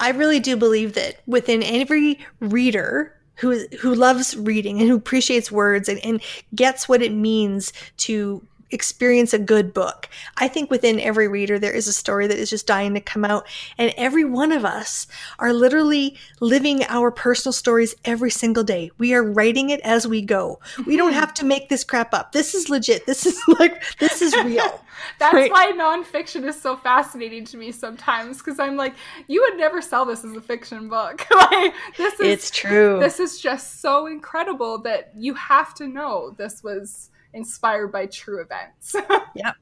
[0.00, 5.50] I really do believe that within every reader who who loves reading and who appreciates
[5.50, 6.20] words and, and
[6.54, 10.08] gets what it means to experience a good book.
[10.36, 13.24] I think within every reader, there is a story that is just dying to come
[13.24, 13.46] out.
[13.78, 15.06] And every one of us
[15.38, 18.90] are literally living our personal stories every single day.
[18.98, 20.60] We are writing it as we go.
[20.86, 21.20] We don't mm-hmm.
[21.20, 22.32] have to make this crap up.
[22.32, 23.06] This is legit.
[23.06, 24.84] This is like, this is real.
[25.18, 25.50] That's right?
[25.50, 28.94] why nonfiction is so fascinating to me sometimes because I'm like,
[29.26, 31.26] you would never sell this as a fiction book.
[31.34, 32.98] like, this is, it's true.
[33.00, 38.40] This is just so incredible that you have to know this was inspired by true
[38.40, 38.96] events.
[39.34, 39.52] yeah.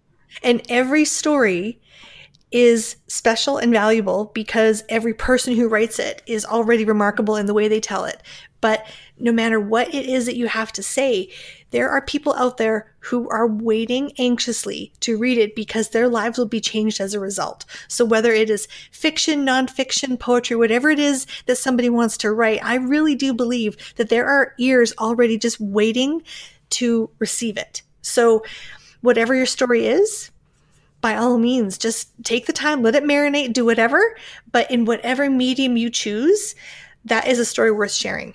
[0.42, 1.80] And every story
[2.50, 7.54] is special and valuable because every person who writes it is already remarkable in the
[7.54, 8.22] way they tell it.
[8.60, 8.86] But
[9.18, 11.30] no matter what it is that you have to say,
[11.70, 16.38] there are people out there who are waiting anxiously to read it because their lives
[16.38, 17.64] will be changed as a result.
[17.88, 22.62] So whether it is fiction, nonfiction, poetry, whatever it is that somebody wants to write,
[22.64, 26.22] I really do believe that there are ears already just waiting
[26.70, 27.82] to receive it.
[28.02, 28.42] So,
[29.00, 30.30] whatever your story is,
[31.00, 34.16] by all means, just take the time, let it marinate, do whatever.
[34.52, 36.54] But in whatever medium you choose,
[37.04, 38.34] that is a story worth sharing.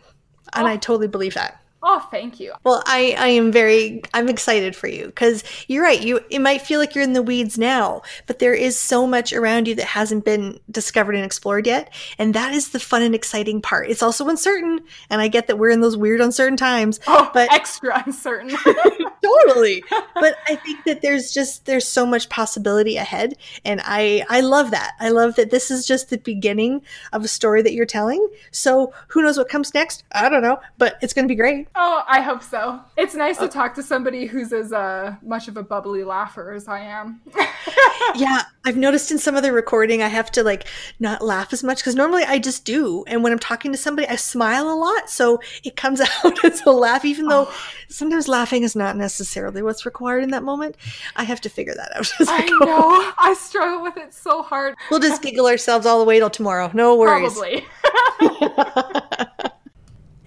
[0.54, 0.70] And oh.
[0.70, 1.62] I totally believe that.
[1.88, 2.52] Oh, thank you.
[2.64, 6.02] Well, I, I am very I'm excited for you because you're right.
[6.02, 9.32] You it might feel like you're in the weeds now, but there is so much
[9.32, 13.14] around you that hasn't been discovered and explored yet, and that is the fun and
[13.14, 13.88] exciting part.
[13.88, 14.80] It's also uncertain,
[15.12, 17.00] and I get that we're in those weird uncertain times.
[17.06, 18.50] Oh, but extra uncertain.
[19.24, 19.84] totally.
[20.16, 24.72] But I think that there's just there's so much possibility ahead, and I I love
[24.72, 24.94] that.
[25.00, 26.82] I love that this is just the beginning
[27.12, 28.26] of a story that you're telling.
[28.52, 30.04] So who knows what comes next?
[30.14, 31.68] I don't know, but it's going to be great.
[31.78, 32.80] Oh, I hope so.
[32.96, 36.70] It's nice to talk to somebody who's as uh, much of a bubbly laugher as
[36.70, 37.20] I am.
[38.16, 40.68] yeah, I've noticed in some of the recording I have to like
[41.00, 44.08] not laugh as much because normally I just do, and when I'm talking to somebody,
[44.08, 47.04] I smile a lot, so it comes out as a laugh.
[47.04, 47.56] Even though oh.
[47.90, 50.78] sometimes laughing is not necessarily what's required in that moment,
[51.18, 52.10] I have to figure that out.
[52.22, 53.14] I, I know.
[53.18, 54.76] I struggle with it so hard.
[54.90, 56.72] We'll just giggle ourselves all the way till tomorrow.
[56.74, 57.34] No worries.
[57.34, 57.66] Probably.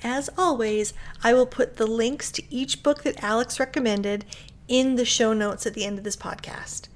[0.02, 0.94] As always,
[1.24, 4.24] I will put the links to each book that Alex recommended
[4.68, 6.88] in the show notes at the end of this podcast.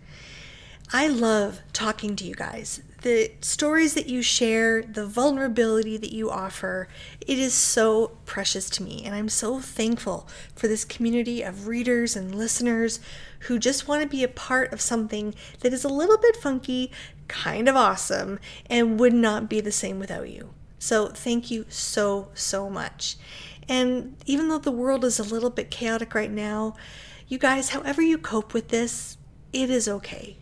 [0.92, 2.82] I love talking to you guys.
[3.00, 6.86] The stories that you share, the vulnerability that you offer,
[7.20, 9.02] it is so precious to me.
[9.04, 13.00] And I'm so thankful for this community of readers and listeners
[13.40, 16.92] who just want to be a part of something that is a little bit funky,
[17.26, 20.50] kind of awesome, and would not be the same without you.
[20.82, 23.16] So thank you so, so much.
[23.68, 26.74] And even though the world is a little bit chaotic right now,
[27.28, 29.16] you guys, however you cope with this,
[29.52, 30.38] it is okay.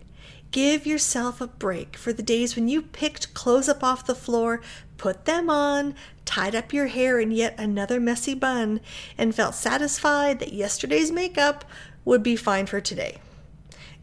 [0.50, 4.62] Give yourself a break for the days when you picked clothes up off the floor,
[4.96, 8.80] put them on, tied up your hair in yet another messy bun,
[9.18, 11.66] and felt satisfied that yesterday's makeup
[12.06, 13.18] would be fine for today.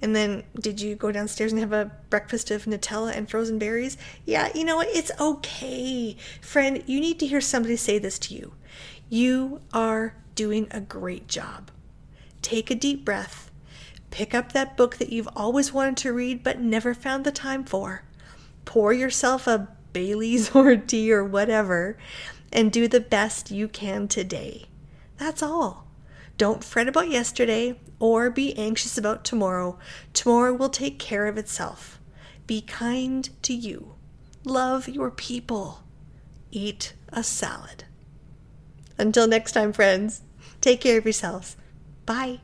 [0.02, 3.98] And then, did you go downstairs and have a breakfast of Nutella and frozen berries?
[4.26, 4.90] Yeah, you know what?
[4.90, 6.16] It's okay.
[6.42, 8.54] Friend, you need to hear somebody say this to you.
[9.10, 11.72] You are doing a great job.
[12.42, 13.50] Take a deep breath.
[14.12, 17.64] Pick up that book that you've always wanted to read but never found the time
[17.64, 18.04] for.
[18.66, 21.98] Pour yourself a Bailey's or tea or whatever
[22.52, 24.66] and do the best you can today.
[25.18, 25.87] That's all.
[26.38, 29.78] Don't fret about yesterday or be anxious about tomorrow.
[30.14, 32.00] Tomorrow will take care of itself.
[32.46, 33.96] Be kind to you.
[34.44, 35.84] Love your people.
[36.52, 37.86] Eat a salad.
[38.98, 40.22] Until next time, friends,
[40.62, 41.58] take care of yourselves.
[42.06, 42.40] Bye.